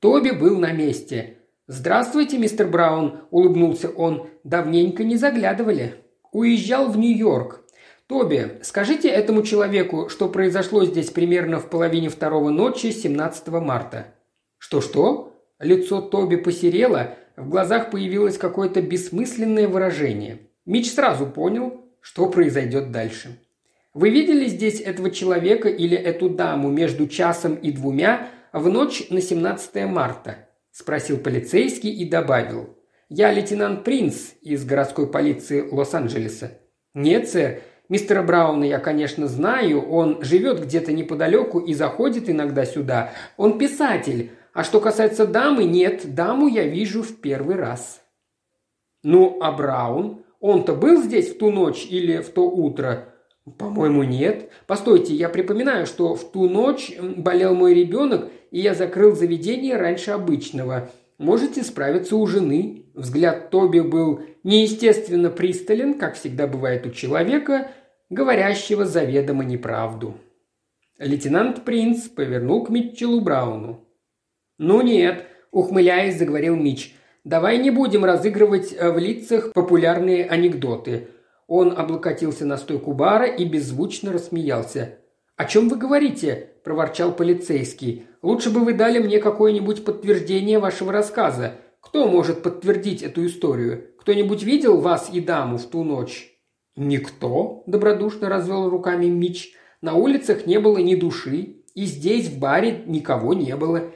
[0.00, 1.38] Тоби был на месте.
[1.68, 4.26] «Здравствуйте, мистер Браун»,– улыбнулся он.
[4.42, 5.94] «Давненько не заглядывали».
[6.32, 7.60] «Уезжал в Нью-Йорк».
[8.08, 14.08] «Тоби, скажите этому человеку, что произошло здесь примерно в половине второго ночи 17 марта».
[14.58, 20.40] «Что-что?» Лицо Тоби посерело, в глазах появилось какое-то бессмысленное выражение.
[20.66, 23.38] Мич сразу понял, что произойдет дальше.
[23.94, 29.20] «Вы видели здесь этого человека или эту даму между часом и двумя в ночь на
[29.20, 32.76] 17 марта?»– спросил полицейский и добавил.
[33.08, 36.58] «Я лейтенант Принц из городской полиции Лос-Анджелеса».
[36.92, 43.12] «Нет, сэр, Мистера Брауна я, конечно, знаю, он живет где-то неподалеку и заходит иногда сюда.
[43.36, 44.32] Он писатель.
[44.52, 48.02] А что касается дамы, нет, даму я вижу в первый раз».
[49.04, 50.24] «Ну, а Браун?
[50.40, 53.13] Он-то был здесь в ту ночь или в то утро?»
[53.58, 54.50] «По-моему, нет.
[54.66, 60.12] Постойте, я припоминаю, что в ту ночь болел мой ребенок, и я закрыл заведение раньше
[60.12, 60.90] обычного.
[61.18, 62.86] Можете справиться у жены».
[62.94, 67.70] Взгляд Тоби был неестественно пристален, как всегда бывает у человека,
[68.08, 70.14] говорящего заведомо неправду.
[70.98, 73.84] Лейтенант Принц повернул к Митчеллу Брауну.
[74.58, 81.08] «Ну нет»,– ухмыляясь, заговорил Митч,– «давай не будем разыгрывать э, в лицах популярные анекдоты».
[81.46, 84.98] Он облокотился на стойку бара и беззвучно рассмеялся.
[85.36, 88.06] «О чем вы говорите?»– проворчал полицейский.
[88.22, 91.56] «Лучше бы вы дали мне какое-нибудь подтверждение вашего рассказа.
[91.80, 93.90] Кто может подтвердить эту историю?
[93.98, 96.30] Кто-нибудь видел вас и даму в ту ночь?»
[96.76, 99.54] «Никто»,– добродушно развел руками Мич.
[99.80, 103.92] «На улицах не было ни души, и здесь, в баре, никого не было.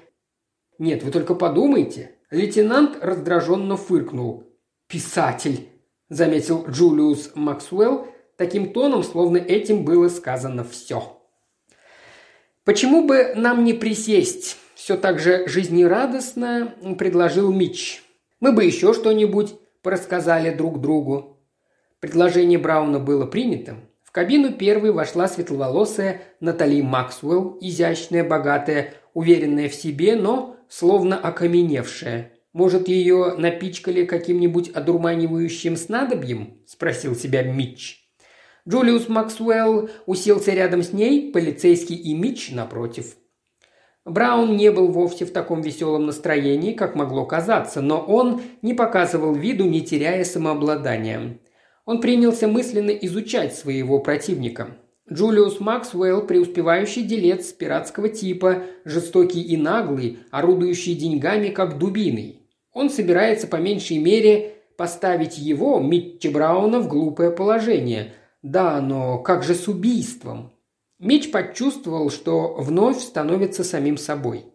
[0.78, 2.16] Нет, вы только подумайте».
[2.30, 4.44] Лейтенант раздраженно фыркнул.
[4.86, 5.68] «Писатель»,–
[6.08, 11.20] заметил Джулиус Максвелл, таким тоном, словно этим было сказано все.
[12.64, 18.04] «Почему бы нам не присесть?» все так же жизнерадостно предложил Мич.
[18.38, 21.36] «Мы бы еще что-нибудь порассказали друг другу».
[21.98, 23.74] Предложение Брауна было принято.
[24.04, 32.32] В кабину первой вошла светловолосая Натали Максвелл, изящная, богатая, уверенная в себе, но словно окаменевшая.
[32.52, 38.08] «Может, ее напичкали каким-нибудь одурманивающим снадобьем?»– спросил себя Митч.
[38.68, 43.16] Джулиус Максвелл уселся рядом с ней, полицейский и Митч напротив.
[44.04, 49.34] Браун не был вовсе в таком веселом настроении, как могло казаться, но он не показывал
[49.34, 51.40] виду, не теряя самообладания.
[51.84, 54.76] Он принялся мысленно изучать своего противника.
[55.12, 62.42] Джулиус Максвелл– преуспевающий делец пиратского типа, жестокий и наглый, орудующий деньгами как дубиной.
[62.72, 68.12] Он собирается по меньшей мере поставить его, Митча Брауна, в глупое положение.
[68.42, 70.52] Да, но как же с убийством?
[70.98, 74.46] Мич почувствовал, что вновь становится самим собой.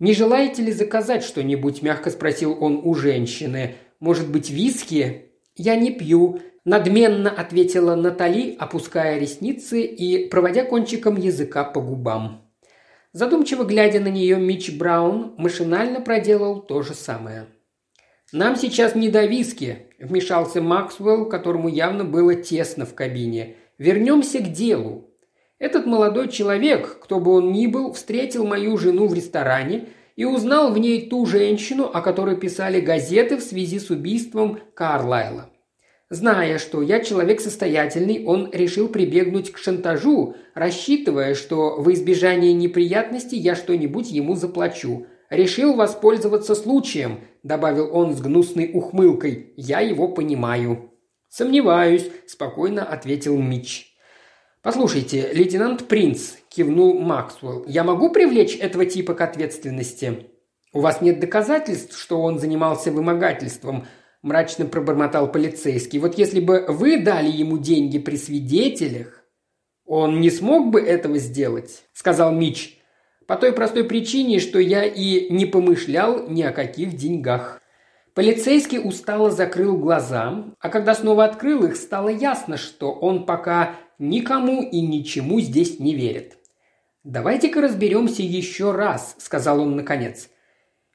[0.00, 3.76] «Не желаете ли заказать что-нибудь?»– мягко спросил он у женщины.
[4.00, 11.64] «Может быть, виски?» «Я не пью»,– надменно ответила Натали, опуская ресницы и проводя кончиком языка
[11.64, 12.50] по губам.
[13.12, 17.46] Задумчиво глядя на нее, Мич Браун машинально проделал то же самое.
[18.32, 23.54] «Нам сейчас не до виски»,– вмешался Максвелл, которому явно было тесно в кабине.
[23.78, 25.10] «Вернемся к делу.
[25.60, 30.72] Этот молодой человек, кто бы он ни был, встретил мою жену в ресторане и узнал
[30.72, 35.50] в ней ту женщину, о которой писали газеты в связи с убийством Карлайла.
[36.10, 43.36] Зная, что я человек состоятельный, он решил прибегнуть к шантажу, рассчитывая, что во избежание неприятностей
[43.36, 45.06] я что-нибудь ему заплачу.
[45.30, 49.54] Решил воспользоваться случаем, добавил он с гнусной ухмылкой.
[49.56, 50.92] Я его понимаю.
[51.28, 53.93] Сомневаюсь, спокойно ответил Мич.
[54.64, 60.30] «Послушайте, лейтенант Принц»,– кивнул Максвелл,– «я могу привлечь этого типа к ответственности?»
[60.72, 63.86] «У вас нет доказательств, что он занимался вымогательством»,–
[64.22, 65.98] мрачно пробормотал полицейский.
[65.98, 69.22] «Вот если бы вы дали ему деньги при свидетелях...»
[69.84, 72.78] «Он не смог бы этого сделать»,– сказал Мич.
[73.26, 77.60] «По той простой причине, что я и не помышлял ни о каких деньгах».
[78.14, 84.62] Полицейский устало закрыл глаза, а когда снова открыл их, стало ясно, что он пока никому
[84.62, 86.38] и ничему здесь не верит.
[87.04, 90.30] «Давайте-ка разберемся еще раз»,– сказал он наконец.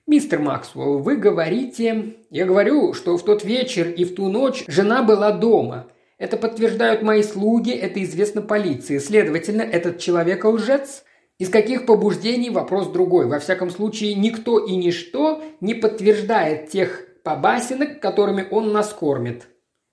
[0.07, 5.03] «Мистер Максвелл, вы говорите...» «Я говорю, что в тот вечер и в ту ночь жена
[5.03, 5.91] была дома.
[6.17, 8.97] Это подтверждают мои слуги, это известно полиции.
[8.97, 11.03] Следовательно, этот человек лжец?»
[11.39, 13.25] Из каких побуждений– вопрос другой.
[13.27, 19.47] Во всяком случае, никто и ничто не подтверждает тех побасенок, которыми он нас кормит.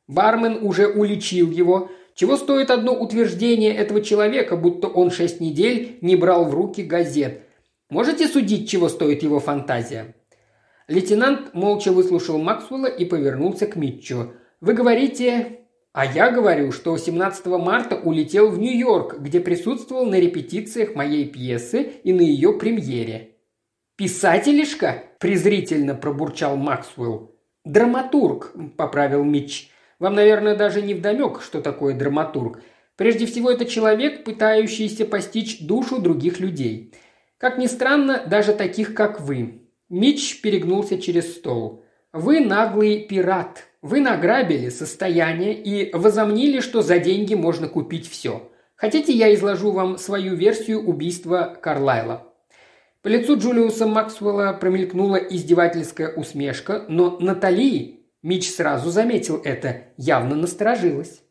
[0.08, 6.16] Бармен уже уличил его, чего стоит одно утверждение этого человека, будто он шесть недель не
[6.16, 7.42] брал в руки газет?
[7.90, 10.14] Можете судить, чего стоит его фантазия?»
[10.88, 14.32] Лейтенант молча выслушал Максвелла и повернулся к Митчу.
[14.60, 15.60] «Вы говорите...»
[15.92, 21.82] «А я говорю, что 17 марта улетел в Нью-Йорк, где присутствовал на репетициях моей пьесы
[22.02, 23.36] и на ее премьере».
[23.96, 27.34] «Писателишка?»– презрительно пробурчал Максвелл.
[27.64, 29.70] «Драматург»,– поправил Митч.
[29.98, 32.60] «Вам, наверное, даже не вдомек, что такое драматург.
[32.96, 36.94] Прежде всего, это человек, пытающийся постичь душу других людей.
[37.38, 39.62] Как ни странно, даже таких, как вы.
[39.88, 41.84] Митч перегнулся через стол.
[42.12, 43.64] Вы наглый пират.
[43.82, 48.50] Вы награбили состояние и возомнили, что за деньги можно купить все.
[48.74, 52.32] Хотите, я изложу вам свою версию убийства Карлайла?»
[53.02, 61.22] По лицу Джулиуса Максвелла промелькнула издевательская усмешка, но Натали, Мич сразу заметил это, явно насторожилась.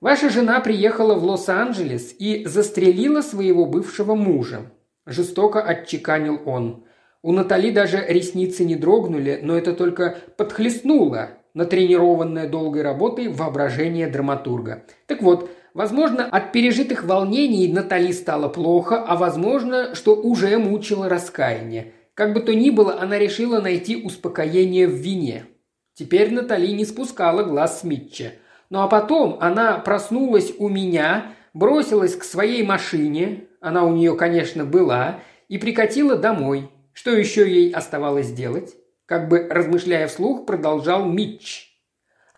[0.00, 4.70] «Ваша жена приехала в Лос-Анджелес и застрелила своего бывшего мужа»,–
[5.06, 6.84] жестоко отчеканил он.
[7.22, 14.84] У Натали даже ресницы не дрогнули, но это только подхлестнуло натренированное долгой работой воображение драматурга.
[15.06, 21.92] Так вот, возможно, от пережитых волнений Натали стало плохо, а возможно, что уже мучило раскаяние.
[22.14, 25.46] Как бы то ни было, она решила найти успокоение в вине.
[25.94, 28.32] Теперь Натали не спускала глаз с Митча.
[28.68, 34.64] Ну а потом она проснулась у меня, бросилась к своей машине, она у нее, конечно,
[34.64, 36.68] была, и прикатила домой.
[36.92, 38.74] Что еще ей оставалось делать?
[39.06, 41.70] Как бы размышляя вслух, продолжал Митч.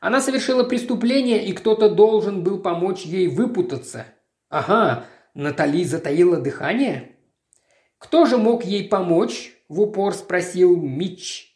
[0.00, 4.06] Она совершила преступление, и кто-то должен был помочь ей выпутаться.
[4.48, 7.16] Ага, Натали затаила дыхание?
[7.98, 9.52] Кто же мог ей помочь?
[9.68, 11.55] В упор спросил Митч.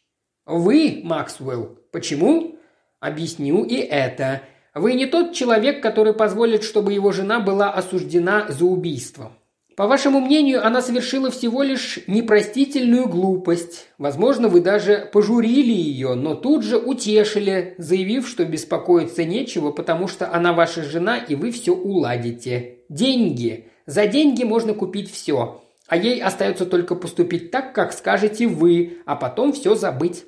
[0.51, 1.77] Вы, Максвелл.
[1.91, 2.57] Почему?
[2.99, 4.41] Объясню и это.
[4.75, 9.31] Вы не тот человек, который позволит, чтобы его жена была осуждена за убийство.
[9.77, 13.87] По вашему мнению, она совершила всего лишь непростительную глупость.
[13.97, 20.31] Возможно, вы даже пожурили ее, но тут же утешили, заявив, что беспокоиться нечего, потому что
[20.33, 22.79] она ваша жена, и вы все уладите.
[22.89, 23.69] Деньги.
[23.85, 25.61] За деньги можно купить все.
[25.87, 30.25] А ей остается только поступить так, как скажете вы, а потом все забыть.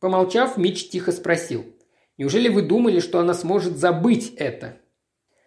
[0.00, 1.64] Помолчав, Мич тихо спросил.
[2.18, 4.80] «Неужели вы думали, что она сможет забыть это?»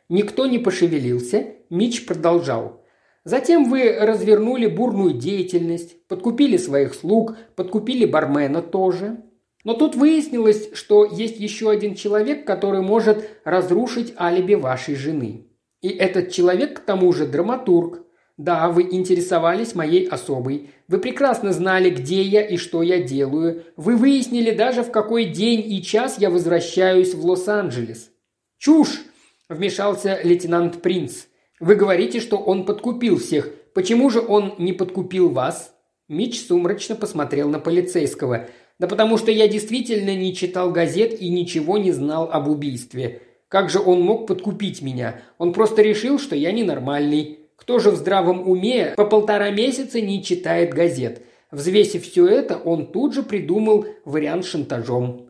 [0.10, 2.84] Никто не пошевелился, Мич продолжал.
[3.26, 9.24] Затем вы развернули бурную деятельность, подкупили своих слуг, подкупили бармена тоже.
[9.64, 15.48] Но тут выяснилось, что есть еще один человек, который может разрушить алиби вашей жены.
[15.82, 18.04] И этот человек, к тому же, драматург.
[18.40, 20.70] Да, вы интересовались моей особой.
[20.88, 23.66] Вы прекрасно знали, где я и что я делаю.
[23.76, 28.12] Вы выяснили даже, в какой день и час я возвращаюсь в Лос-Анджелес.
[28.58, 29.02] «Чушь!»–
[29.50, 31.26] вмешался лейтенант Принц.
[31.60, 33.52] Вы говорите, что он подкупил всех.
[33.74, 35.76] Почему же он не подкупил вас?»
[36.08, 38.48] Мич сумрачно посмотрел на полицейского.
[38.80, 43.22] «Да потому что я действительно не читал газет и ничего не знал об убийстве.
[43.50, 45.22] Как же он мог подкупить меня?
[45.38, 47.39] Он просто решил, что я ненормальный.
[47.60, 51.22] Кто же в здравом уме по полтора месяца не читает газет?
[51.52, 55.30] Взвесив все это, он тут же придумал вариант шантажом.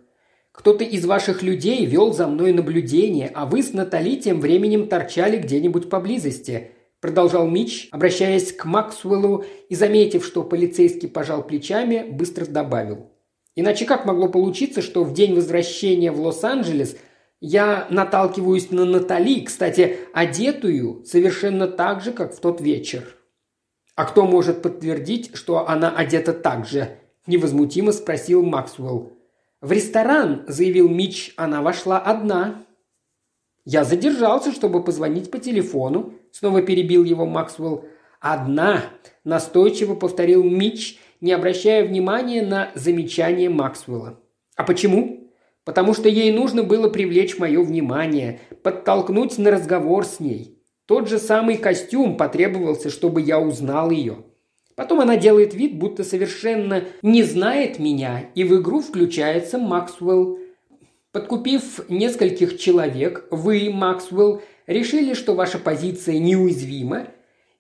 [0.52, 5.38] Кто-то из ваших людей вел за мной наблюдение, а вы с Натали тем временем торчали
[5.38, 6.72] где-нибудь поблизости»,–
[7.02, 13.10] продолжал Мич, обращаясь к Максвеллу и, заметив, что полицейский пожал плечами, быстро добавил.
[13.56, 16.98] «Иначе как могло получиться, что в день возвращения в Лос-Анджелес
[17.42, 23.16] я наталкиваюсь на Натали, кстати, одетую совершенно так же, как в тот вечер?»
[23.96, 29.14] «А кто может подтвердить, что она одета так же?»– невозмутимо спросил Максвелл.
[29.62, 32.64] «В ресторан»,– заявил Мич,– «она вошла одна».
[33.66, 37.86] «Я задержался, чтобы позвонить по телефону»,– снова перебил его Максвелл.
[38.22, 38.84] «Одна»,–
[39.26, 44.18] настойчиво повторил Мич, не обращая внимания на замечание Максвелла.
[44.56, 45.19] «А почему?»
[45.70, 50.58] «Потому что ей нужно было привлечь мое внимание, подтолкнуть на разговор с ней.
[50.88, 54.26] Тот же самый костюм потребовался, чтобы я узнал ее.
[54.74, 60.40] Потом она делает вид, будто совершенно не знает меня, и в игру включается Максвелл.
[61.12, 67.10] Подкупив нескольких человек, вы, Максвелл, решили, что ваша позиция неуязвима,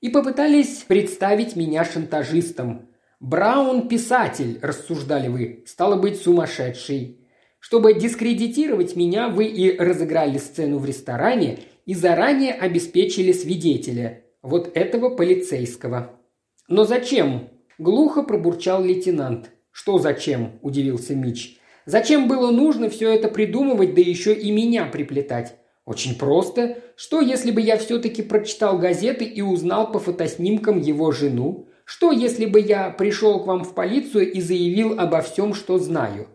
[0.01, 2.89] и попытались представить меня шантажистом.
[3.20, 7.19] «Браун– писатель»,– рассуждали вы,– «стало быть, сумасшедший».
[7.60, 15.10] Чтобы дискредитировать меня, вы и разыграли сцену в ресторане и заранее обеспечили свидетеля, вот этого
[15.16, 16.20] полицейского.
[16.68, 19.51] «Но зачем?»– глухо пробурчал лейтенант.
[19.72, 21.57] «Что зачем?»– удивился Мич.
[21.86, 25.55] «Зачем было нужно все это придумывать, да еще и меня приплетать?»
[25.86, 26.78] «Очень просто.
[26.95, 31.68] Что, если бы я все-таки прочитал газеты и узнал по фотоснимкам его жену?
[31.84, 36.28] Что, если бы я пришел к вам в полицию и заявил обо всем, что знаю?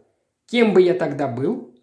[0.51, 1.75] Кем бы я тогда был?»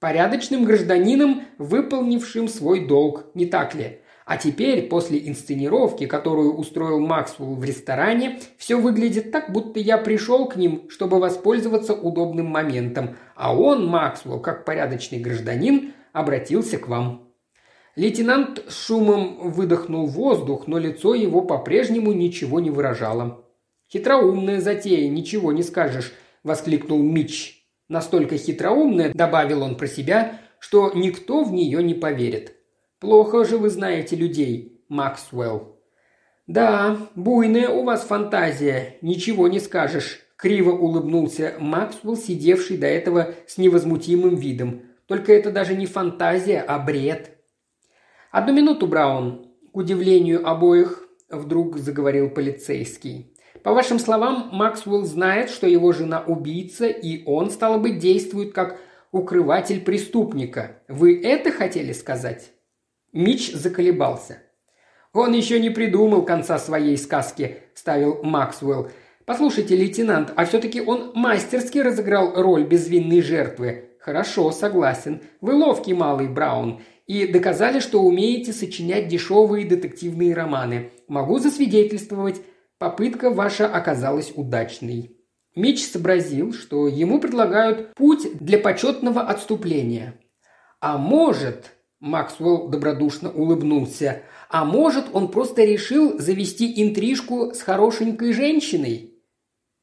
[0.00, 4.00] «Порядочным гражданином, выполнившим свой долг, не так ли?
[4.24, 10.48] А теперь, после инсценировки, которую устроил Максвелл в ресторане, все выглядит так, будто я пришел
[10.48, 17.32] к ним, чтобы воспользоваться удобным моментом, а он, Максвелл, как порядочный гражданин, обратился к вам.
[17.96, 23.44] Лейтенант с шумом выдохнул воздух, но лицо его по-прежнему ничего не выражало.
[23.92, 27.66] «Хитроумная затея, ничего не скажешь»,– воскликнул Мич.
[27.88, 32.54] «Настолько хитроумная»,– добавил он про себя,– что никто в нее не поверит.
[33.00, 35.76] Плохо же вы знаете людей, Максвелл.
[36.46, 40.20] Да, буйная у вас фантазия, ничего не скажешь.
[40.36, 44.82] Криво улыбнулся Максвелл, сидевший до этого с невозмутимым видом.
[45.06, 47.38] Только это даже не фантазия, а бред.
[48.30, 49.48] Одну минуту, Браун.
[49.72, 53.31] К удивлению обоих, вдруг заговорил полицейский.
[53.62, 58.78] По вашим словам, Максвелл знает, что его жена убийца, и он, стало быть, действует как
[59.12, 60.82] укрыватель преступника.
[60.88, 62.50] Вы это хотели сказать?
[63.12, 64.38] Мич заколебался.
[65.12, 68.88] «Он еще не придумал конца своей сказки»,– ставил Максвелл.
[69.26, 73.90] «Послушайте, лейтенант, а все-таки он мастерски разыграл роль безвинной жертвы.
[74.00, 75.20] Хорошо, согласен.
[75.42, 76.80] Вы ловкий малый Браун.
[77.06, 80.90] И доказали, что умеете сочинять дешевые детективные романы.
[81.08, 82.40] Могу засвидетельствовать,
[82.82, 85.16] попытка ваша оказалась удачной».
[85.54, 90.18] Мич сообразил, что ему предлагают путь для почетного отступления.
[90.80, 94.22] А может, Максвелл добродушно улыбнулся.
[94.48, 99.14] «А может, он просто решил завести интрижку с хорошенькой женщиной?»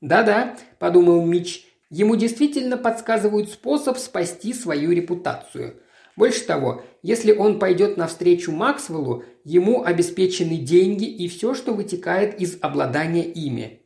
[0.02, 5.82] «Да-да»,– подумал Мич,– «ему действительно подсказывают способ спасти свою репутацию.
[6.20, 12.58] Больше того, если он пойдет навстречу Максвеллу, ему обеспечены деньги и все, что вытекает из
[12.60, 13.84] обладания ими».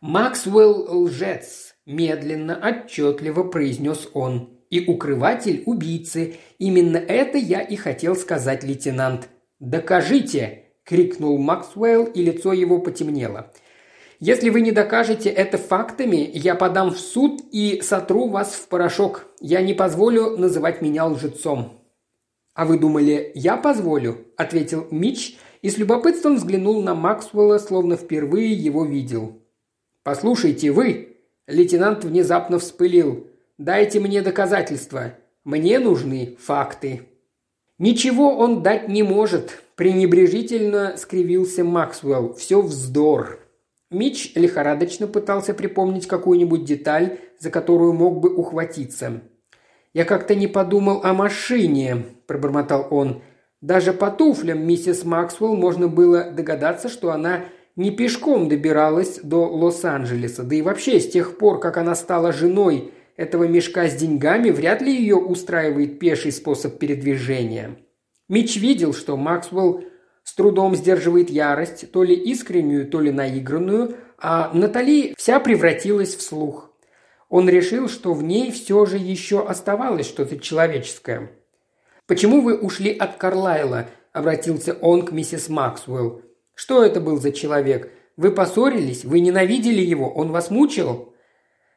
[0.00, 6.36] «Максвелл лжец»,– медленно, отчетливо произнес он и укрыватель убийцы.
[6.58, 9.28] Именно это я и хотел сказать, лейтенант.
[9.58, 13.52] «Докажите!»– крикнул Максвелл, и лицо его потемнело.
[14.24, 19.26] «Если вы не докажете это фактами, я подам в суд и сотру вас в порошок.
[19.40, 21.80] Я не позволю называть меня лжецом».
[22.54, 28.52] «А вы думали, я позволю?»– ответил Мич и с любопытством взглянул на Максвелла, словно впервые
[28.52, 29.42] его видел.
[30.04, 31.16] «Послушайте, вы!»–
[31.48, 33.26] лейтенант внезапно вспылил.
[33.58, 35.14] Дайте мне доказательства.
[35.42, 37.02] Мне нужны факты».
[37.78, 42.34] «Ничего он дать не может»,– пренебрежительно скривился Максвелл.
[42.34, 43.41] «Все вздор».
[43.92, 49.22] Мич лихорадочно пытался припомнить какую-нибудь деталь, за которую мог бы ухватиться.
[49.94, 53.22] «Я как-то не подумал о машине»,– пробормотал он.
[53.60, 57.44] «Даже по туфлям миссис Максвелл можно было догадаться, что она
[57.76, 62.92] не пешком добиралась до Лос-Анджелеса, да и вообще с тех пор, как она стала женой
[63.16, 67.76] этого мешка с деньгами вряд ли ее устраивает пеший способ передвижения.
[68.28, 69.84] Мич видел, что Максвелл
[70.24, 76.22] с трудом сдерживает ярость, то ли искреннюю, то ли наигранную, а Натали вся превратилась в
[76.22, 76.70] слух.
[77.28, 81.32] Он решил, что в ней все же еще оставалось что-то человеческое.
[82.06, 86.22] «Почему вы ушли от Карлайла?»– обратился он к миссис Максвелл.
[86.54, 87.90] «Что это был за человек?
[88.16, 89.04] Вы поссорились?
[89.04, 90.12] Вы ненавидели его?
[90.12, 91.14] Он вас мучил?»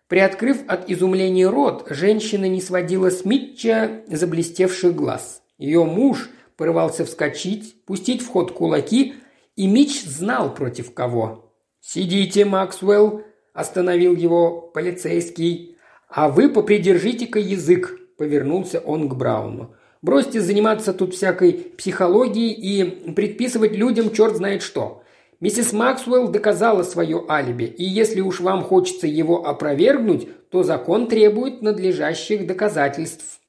[0.08, 5.42] Приоткрыв от изумления рот, женщина не сводила с Митча заблестевших глаз.
[5.58, 9.16] Ее муж порывался вскочить, пустить в ход кулаки,
[9.56, 11.54] и Митч знал против кого.
[11.80, 13.22] «Сидите, Максвелл»,–
[13.54, 15.78] остановил его полицейский.
[16.10, 19.76] «А вы попридержите-ка язык»,– повернулся он к Брауну.
[20.02, 25.04] «Бросьте заниматься тут всякой психологией и предписывать людям черт знает что.
[25.42, 31.62] Миссис Максвелл доказала свое алиби, и если уж вам хочется его опровергнуть, то закон требует
[31.62, 33.42] надлежащих доказательств.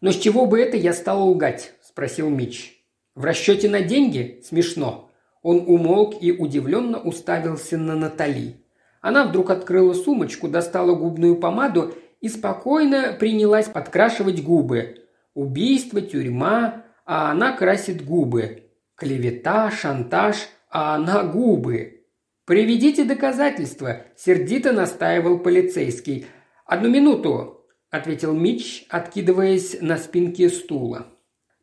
[0.00, 2.82] «Но с чего бы это я стал лгать?»– спросил Мич.
[3.14, 4.40] «В расчете на деньги?
[4.44, 5.10] Смешно».
[5.42, 8.64] Он умолк и удивленно уставился на Натали.
[9.00, 15.04] Она вдруг открыла сумочку, достала губную помаду и спокойно принялась подкрашивать губы.
[15.34, 18.70] Убийство, тюрьма, а она красит губы.
[18.96, 22.06] Клевета, шантаж– а на губы.
[22.46, 26.26] «Приведите доказательства»,– сердито настаивал полицейский.
[26.64, 31.06] «Одну минуту»,– ответил Мич, откидываясь на спинке стула.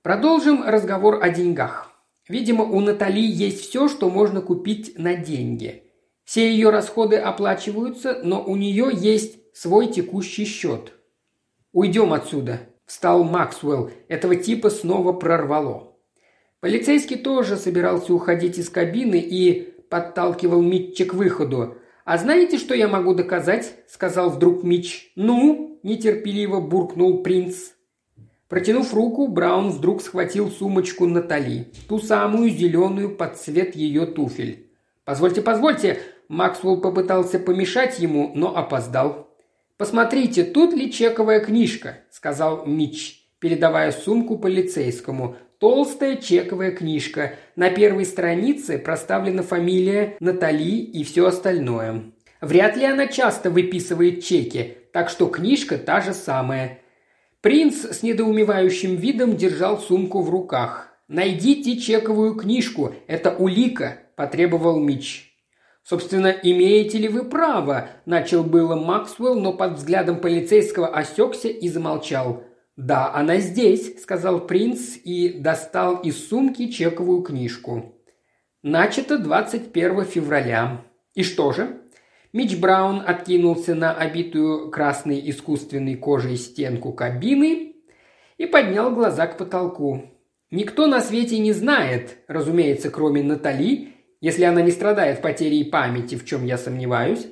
[0.01, 1.91] «Продолжим разговор о деньгах.
[2.29, 5.83] Видимо, у Натали есть все, что можно купить на деньги.
[6.23, 10.93] Все ее расходы оплачиваются, но у нее есть свой текущий счет.
[11.73, 13.89] «Уйдем отсюда»,– встал Максвелл.
[14.07, 15.97] Этого типа снова прорвало.
[16.59, 21.77] Полицейский тоже собирался уходить из кабины и подталкивал Митча к выходу.
[22.05, 25.11] «А знаете, что я могу доказать?»– сказал вдруг Митч.
[25.15, 27.71] «Ну?»– нетерпеливо буркнул принц.
[28.49, 34.67] Протянув руку, Браун вдруг схватил сумочку Натали, ту самую зеленую под цвет ее туфель.
[35.05, 39.29] «Позвольте, позвольте!» Максвелл попытался помешать ему, но опоздал.
[39.77, 45.35] «Посмотрите, тут ли чековая книжка?»– сказал Мич, передавая сумку полицейскому.
[45.59, 47.33] Толстая чековая книжка.
[47.55, 52.03] На первой странице проставлена фамилия Натали и все остальное.
[52.41, 56.79] Вряд ли она часто выписывает чеки, так что книжка та же самая.
[57.41, 60.89] Принц с недоумевающим видом держал сумку в руках.
[61.07, 65.33] «Найдите чековую книжку, это улика»,– потребовал Мич.
[65.81, 72.43] «Собственно, имеете ли вы право?»– начал было Максвелл, но под взглядом полицейского осекся и замолчал.
[72.75, 77.95] «Да, она здесь»,– сказал принц и достал из сумки чековую книжку.
[78.63, 80.81] «Начато 21 февраля.
[81.15, 81.79] И что же?»
[82.31, 87.75] Мич Браун откинулся на обитую красной искусственной кожей стенку кабины
[88.37, 90.03] и поднял глаза к потолку.
[90.51, 96.25] Никто на свете не знает, разумеется, кроме Натали, если она не страдает потерей памяти, в
[96.25, 97.27] чем я сомневаюсь,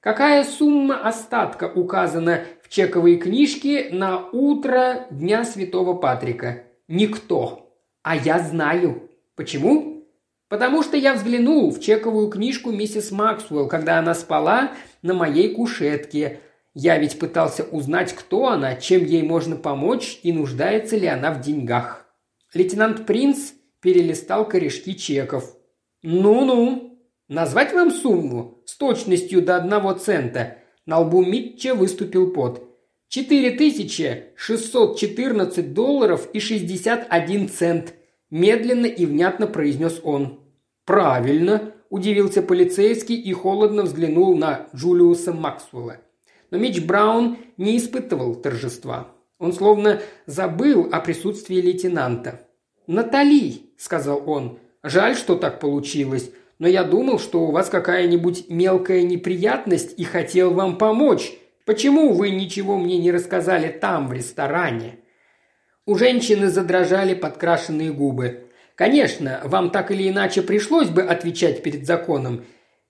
[0.00, 6.62] какая сумма остатка указана чековые книжки на утро Дня Святого Патрика.
[6.88, 7.76] Никто.
[8.02, 9.10] А я знаю.
[9.36, 9.91] Почему?
[10.52, 16.40] Потому что я взглянул в чековую книжку миссис Максвелл, когда она спала на моей кушетке.
[16.74, 21.40] Я ведь пытался узнать, кто она, чем ей можно помочь и нуждается ли она в
[21.40, 22.04] деньгах.
[22.52, 25.56] Лейтенант Принц перелистал корешки чеков.
[26.02, 32.62] «Ну-ну, назвать вам сумму с точностью до одного цента– на лбу Митча выступил пот.
[34.36, 34.98] шестьсот
[35.72, 37.94] долларов и 61 цент»,–
[38.30, 40.41] медленно и внятно произнес он.
[40.84, 45.98] «Правильно»,– удивился полицейский и холодно взглянул на Джулиуса Максвелла.
[46.50, 49.08] Но Митч Браун не испытывал торжества.
[49.38, 52.40] Он словно забыл о присутствии лейтенанта.
[52.86, 56.30] «Натали»,– сказал он,– «жаль, что так получилось
[56.62, 61.32] но я думал, что у вас какая-нибудь мелкая неприятность и хотел вам помочь.
[61.66, 65.00] Почему вы ничего мне не рассказали там, в ресторане?»
[65.86, 68.44] У женщины задрожали подкрашенные губы.
[68.82, 72.44] «Конечно, вам так или иначе пришлось бы отвечать перед законом.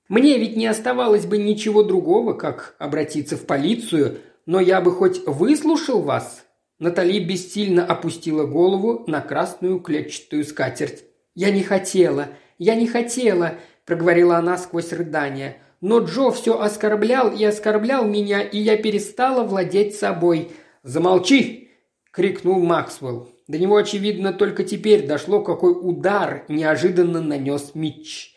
[0.08, 4.16] Мне ведь не оставалось бы ничего другого, как обратиться в полицию,
[4.46, 6.46] но я бы хоть выслушал вас».
[6.78, 11.04] Натали бессильно опустила голову на красную клетчатую скатерть.
[11.34, 12.28] «Я не хотела.
[12.56, 15.58] Я не хотела»,– проговорила она сквозь рыдание.
[15.82, 20.52] «Но Джо все оскорблял и оскорблял меня, и я перестала владеть собой».
[20.82, 21.68] «Замолчи!»–
[22.12, 23.31] крикнул Максвелл.
[23.48, 28.36] До него, очевидно, только теперь дошло, какой удар неожиданно нанес Митч.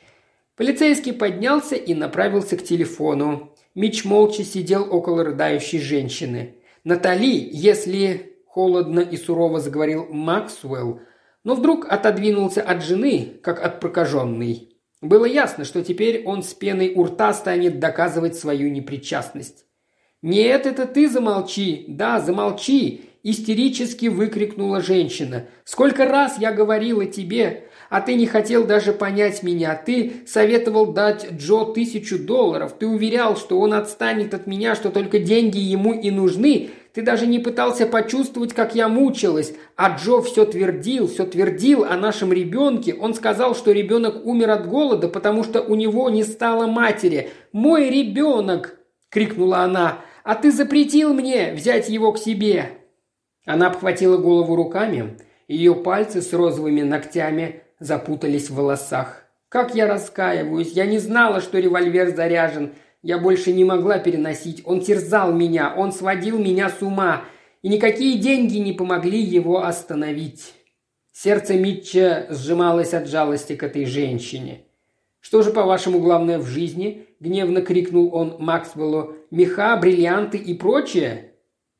[0.55, 3.53] Полицейский поднялся и направился к телефону.
[3.75, 6.55] Митч молча сидел около рыдающей женщины.
[6.83, 11.01] «Натали, если...»– холодно и сурово заговорил Максвелл–
[11.45, 14.75] но вдруг отодвинулся от жены, как от прокаженной.
[15.01, 19.65] Было ясно, что теперь он с пеной у рта станет доказывать свою непричастность.
[20.23, 21.85] «Нет, это ты замолчи!
[21.87, 25.47] Да, замолчи!»– истерически выкрикнула женщина.
[25.63, 29.73] «Сколько раз я говорила тебе, а ты не хотел даже понять меня.
[29.75, 32.75] Ты советовал дать Джо тысячу долларов.
[32.77, 36.69] Ты уверял, что он отстанет от меня, что только деньги ему и нужны.
[36.93, 39.55] Ты даже не пытался почувствовать, как я мучилась.
[39.75, 42.93] А Джо все твердил, все твердил о нашем ребенке.
[42.93, 47.31] Он сказал, что ребенок умер от голода, потому что у него не стало матери.
[47.51, 48.77] «Мой ребенок!»–
[49.09, 50.01] крикнула она.
[50.23, 52.84] «А ты запретил мне взять его к себе!»
[53.45, 55.17] Она обхватила голову руками.
[55.47, 59.25] Ее пальцы с розовыми ногтями запутались в волосах.
[59.49, 60.73] «Как я раскаиваюсь!
[60.73, 62.73] Я не знала, что револьвер заряжен.
[63.03, 64.63] Я больше не могла переносить.
[64.65, 67.23] Он терзал меня, он сводил меня с ума,
[67.61, 70.53] и никакие деньги не помогли его остановить.
[71.11, 74.63] Сердце Митча сжималось от жалости к этой женщине.
[75.21, 79.15] «Что же, по-вашему, главное в жизни?»– гневно крикнул он Максвеллу.
[79.29, 81.34] «Меха, бриллианты и прочее?»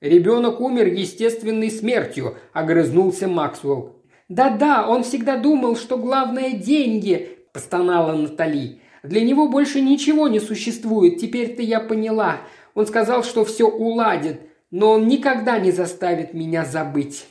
[0.05, 3.95] «Ребенок умер естественной смертью»,– огрызнулся Максвелл.
[4.29, 8.81] «Да-да, он всегда думал, что главное– деньги»,– постонала Натали.
[9.01, 12.41] Для него больше ничего не существует, теперь-то я поняла.
[12.75, 17.25] Он сказал, что все уладит, но он никогда не заставит меня забыть».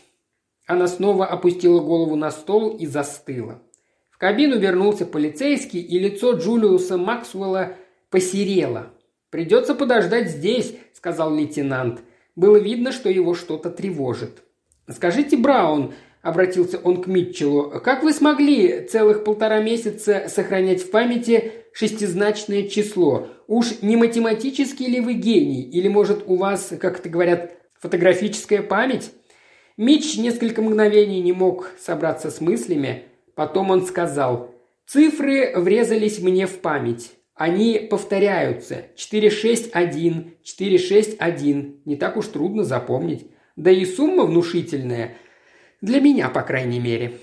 [0.66, 3.62] Она снова опустила голову на стол и застыла.
[4.10, 7.76] В кабину вернулся полицейский, и лицо Джулиуса Максвелла
[8.10, 8.90] посерело.
[9.30, 12.00] «Придется подождать здесь»,– сказал лейтенант.
[12.36, 14.42] Было видно, что его что-то тревожит.
[14.88, 17.70] «Скажите, Браун, обратился он к Митчеллу.
[17.84, 23.28] «Как вы смогли целых полтора месяца сохранять в памяти шестизначное число?
[23.46, 25.62] Уж не математический ли вы гений?
[25.62, 29.12] Или, может, у вас, как это говорят, фотографическая память?»
[29.76, 33.04] Мич несколько мгновений не мог собраться с мыслями.
[33.34, 34.54] Потом он сказал,
[34.86, 37.12] «Цифры врезались мне в память.
[37.34, 38.86] Они повторяются.
[38.96, 41.80] 461, 461.
[41.84, 43.26] Не так уж трудно запомнить.
[43.56, 45.16] Да и сумма внушительная.
[45.80, 47.14] Для меня, по крайней мере.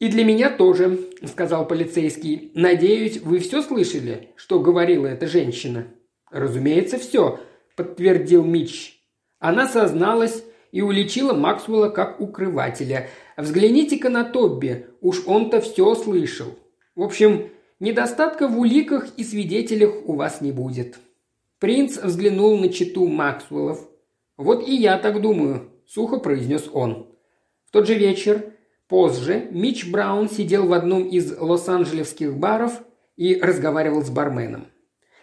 [0.00, 2.52] «И для меня тоже»,– сказал полицейский.
[2.54, 5.88] «Надеюсь, вы все слышали, что говорила эта женщина?»
[6.30, 7.38] «Разумеется, все»,–
[7.76, 8.98] подтвердил Митч.
[9.40, 10.42] Она созналась
[10.72, 13.10] и уличила Максвелла как укрывателя.
[13.36, 16.58] «Взгляните-ка на Тобби, уж он-то все слышал.
[16.94, 17.50] В общем,
[17.80, 20.98] недостатка в уликах и свидетелях у вас не будет».
[21.58, 23.86] Принц взглянул на читу Максвеллов.
[24.36, 27.08] «Вот и я так думаю»,– сухо произнес он.
[27.66, 28.54] В тот же вечер
[28.90, 32.82] Позже Мич Браун сидел в одном из лос-анджелесских баров
[33.16, 34.66] и разговаривал с барменом.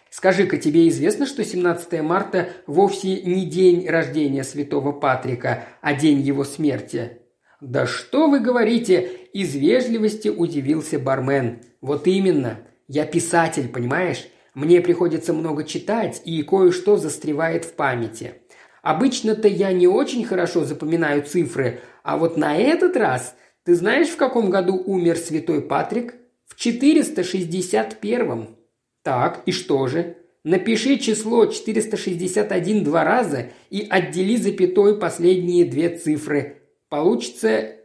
[0.08, 6.44] «Скажи-ка, тебе известно, что 17 марта вовсе не день рождения святого Патрика, а день его
[6.44, 7.17] смерти?»
[7.60, 11.60] «Да что вы говорите?»– из вежливости удивился бармен.
[11.80, 12.60] «Вот именно.
[12.86, 14.28] Я писатель, понимаешь?
[14.54, 18.34] Мне приходится много читать, и кое-что застревает в памяти.
[18.82, 23.34] Обычно-то я не очень хорошо запоминаю цифры, а вот на этот раз
[23.64, 26.14] ты знаешь, в каком году умер святой Патрик?
[26.46, 28.56] В 461-м.
[29.02, 30.16] Так, и что же?
[30.42, 36.57] Напиши число 461 два раза и отдели запятой последние две цифры.
[36.88, 37.76] Получится